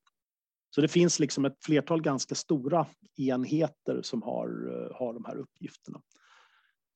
Så 0.71 0.81
det 0.81 0.89
finns 0.89 1.21
liksom 1.21 1.45
ett 1.45 1.65
flertal 1.65 2.03
ganska 2.03 2.35
stora 2.35 2.87
enheter 3.17 4.03
som 4.03 4.23
har, 4.23 4.49
eh, 4.49 4.97
har 4.97 5.15
de 5.15 5.25
här 5.25 5.37
uppgifterna. 5.37 6.03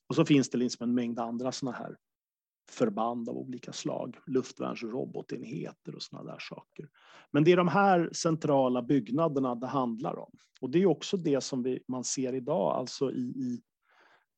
Och 0.08 0.14
så 0.14 0.24
finns 0.24 0.50
det 0.50 0.58
liksom 0.58 0.88
en 0.88 0.94
mängd 0.94 1.18
andra 1.18 1.52
sådana 1.52 1.78
här 1.78 1.96
förband 2.70 3.28
av 3.28 3.36
olika 3.36 3.72
slag, 3.72 4.18
luftvärnsrobotenheter 4.26 5.94
och 5.94 6.02
sådana 6.02 6.32
där 6.32 6.38
saker. 6.38 6.88
Men 7.30 7.44
det 7.44 7.52
är 7.52 7.56
de 7.56 7.68
här 7.68 8.10
centrala 8.12 8.82
byggnaderna 8.82 9.54
det 9.54 9.66
handlar 9.66 10.18
om. 10.18 10.32
Och 10.60 10.70
det 10.70 10.82
är 10.82 10.86
också 10.86 11.16
det 11.16 11.40
som 11.40 11.62
vi, 11.62 11.82
man 11.88 12.04
ser 12.04 12.32
idag, 12.32 12.76
alltså 12.76 13.12
i, 13.12 13.20
i 13.20 13.62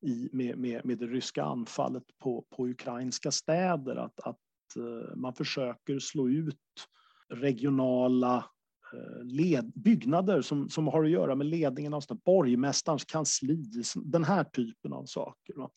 i, 0.05 0.29
med, 0.31 0.57
med, 0.57 0.85
med 0.85 0.97
det 0.97 1.07
ryska 1.07 1.43
anfallet 1.43 2.03
på, 2.19 2.45
på 2.49 2.67
ukrainska 2.67 3.31
städer. 3.31 3.95
Att, 3.95 4.19
att 4.19 4.75
eh, 4.75 5.15
man 5.15 5.33
försöker 5.33 5.99
slå 5.99 6.29
ut 6.29 6.87
regionala 7.29 8.45
Eh, 8.93 9.23
led, 9.23 9.71
byggnader 9.75 10.41
som, 10.41 10.69
som 10.69 10.87
har 10.87 11.03
att 11.03 11.09
göra 11.09 11.35
med 11.35 11.47
ledningen 11.47 11.93
av 11.93 12.03
borgmästarens 12.25 13.05
kansli, 13.05 13.65
den 13.95 14.23
här 14.23 14.43
typen 14.43 14.93
av 14.93 15.05
saker. 15.05 15.53
Va? 15.53 15.69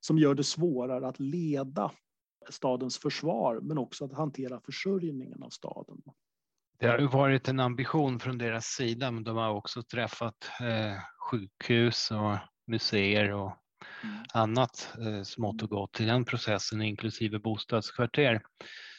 Som 0.00 0.18
gör 0.18 0.34
det 0.34 0.44
svårare 0.44 1.08
att 1.08 1.20
leda 1.20 1.90
stadens 2.48 2.98
försvar, 2.98 3.60
men 3.62 3.78
också 3.78 4.04
att 4.04 4.12
hantera 4.12 4.60
försörjningen 4.60 5.42
av 5.42 5.50
staden. 5.50 6.02
Det 6.78 6.86
har 6.86 6.98
ju 6.98 7.06
varit 7.06 7.48
en 7.48 7.60
ambition 7.60 8.20
från 8.20 8.38
deras 8.38 8.66
sida, 8.66 9.10
men 9.10 9.24
de 9.24 9.36
har 9.36 9.50
också 9.50 9.82
träffat 9.82 10.50
eh, 10.60 11.02
sjukhus 11.30 12.10
och 12.10 12.36
museer 12.66 13.32
och 13.32 13.52
mm. 14.04 14.16
annat 14.34 14.94
eh, 14.98 15.22
smått 15.22 15.62
och 15.62 15.70
gott 15.70 16.00
i 16.00 16.04
den 16.04 16.24
processen, 16.24 16.82
inklusive 16.82 17.38
bostadskvarter. 17.38 18.42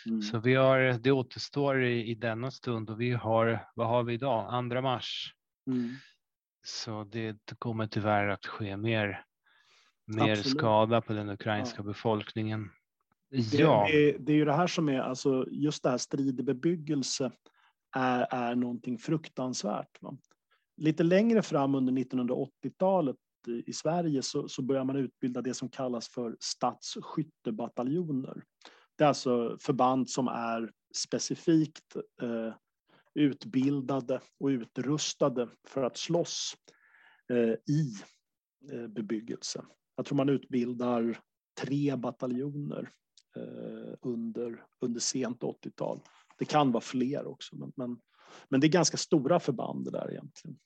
Mm. 0.06 0.22
Så 0.22 0.40
vi 0.40 0.56
har, 0.56 1.00
det 1.04 1.12
återstår 1.12 1.84
i, 1.84 2.12
i 2.12 2.16
denna 2.16 2.52
stund 2.52 2.90
och 2.90 3.02
vi 3.02 3.12
har, 3.12 3.68
vad 3.76 3.88
har 3.88 4.04
vi 4.04 4.14
idag, 4.14 4.70
2 4.72 4.82
mars. 4.82 5.34
Mm. 5.68 5.96
Så 6.64 7.04
det 7.04 7.38
kommer 7.60 7.88
tyvärr 7.88 8.28
att 8.28 8.46
ske 8.46 8.78
mer, 8.78 9.26
mer 10.06 10.36
skada 10.36 11.02
på 11.02 11.14
den 11.14 11.30
ukrainska 11.30 11.78
ja. 11.80 11.84
befolkningen. 11.84 12.70
Ja. 13.52 13.88
Det, 13.92 14.12
det, 14.12 14.18
det, 14.20 14.32
är 14.32 14.36
ju 14.36 14.46
det 14.46 14.54
här 14.54 14.68
som 14.68 14.90
är, 14.90 15.00
alltså 15.00 15.48
just 15.52 15.84
det 15.84 15.90
här 15.90 15.98
stridig 15.98 16.46
bebyggelse 16.46 17.32
är, 17.96 18.28
är 18.30 18.56
någonting 18.56 18.98
fruktansvärt. 18.98 20.02
Va? 20.02 20.18
Lite 20.78 21.04
längre 21.04 21.42
fram 21.42 21.76
under 21.76 21.94
1980-talet 21.94 23.16
i 23.48 23.74
Sverige 23.74 24.22
så, 24.22 24.48
så 24.48 24.62
börjar 24.62 24.84
man 24.84 24.96
utbilda 24.96 25.42
det 25.42 25.54
som 25.54 25.70
kallas 25.70 26.10
för 26.10 26.38
stadsskyttebataljoner. 26.40 28.44
Det 28.98 29.04
är 29.04 29.08
alltså 29.08 29.58
förband 29.62 30.10
som 30.10 30.28
är 30.28 30.72
specifikt 30.96 31.96
eh, 32.22 32.54
utbildade 33.14 34.22
och 34.40 34.48
utrustade 34.48 35.50
för 35.68 35.84
att 35.84 35.98
slåss 35.98 36.54
eh, 37.30 37.76
i 37.76 37.94
eh, 38.72 38.88
bebyggelse. 38.88 39.66
Jag 39.96 40.06
tror 40.06 40.16
man 40.16 40.30
utbildar 40.30 41.20
tre 41.62 41.96
bataljoner 41.96 42.90
eh, 43.36 43.94
under, 44.02 44.66
under 44.82 45.00
sent 45.00 45.42
80-tal. 45.42 46.00
Det 46.38 46.46
kan 46.46 46.72
vara 46.72 46.82
fler 46.82 47.28
också, 47.28 47.56
men, 47.56 47.72
men, 47.76 48.00
men 48.50 48.60
det 48.60 48.68
är 48.68 48.72
ganska 48.72 48.98
stora 48.98 49.40
förband 49.40 49.86
det 49.86 49.92
där 49.92 50.12
egentligen. 50.12 50.58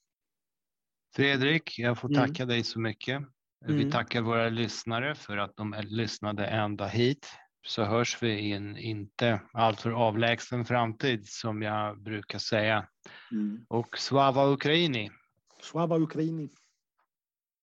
Fredrik, 1.16 1.80
jag 1.80 1.98
får 1.98 2.10
mm. 2.10 2.22
tacka 2.22 2.44
mm. 2.44 2.54
dig 2.54 2.64
så 2.64 2.80
mycket. 2.80 3.22
Vi 3.66 3.74
mm. 3.74 3.92
tackar 3.92 4.22
våra 4.22 4.50
lyssnare 4.50 5.16
för 5.16 5.38
att 5.38 5.56
de 5.56 5.76
lyssnade 5.84 6.46
ända 6.46 6.88
hit. 6.88 7.28
Så 7.68 7.84
hörs 7.84 8.24
vi 8.24 8.32
i 8.32 8.52
en 8.52 8.78
inte 8.78 9.42
alltför 9.54 9.92
avlägsen 9.92 10.66
framtid 10.66 11.28
som 11.28 11.62
jag 11.62 12.04
brukar 12.04 12.40
säga. 12.40 12.88
Mm. 13.32 13.66
Och 13.70 13.98
Slava 13.98 14.52
Ukraini! 14.52 15.12
Slava 15.62 15.98
Ukraini! 15.98 16.50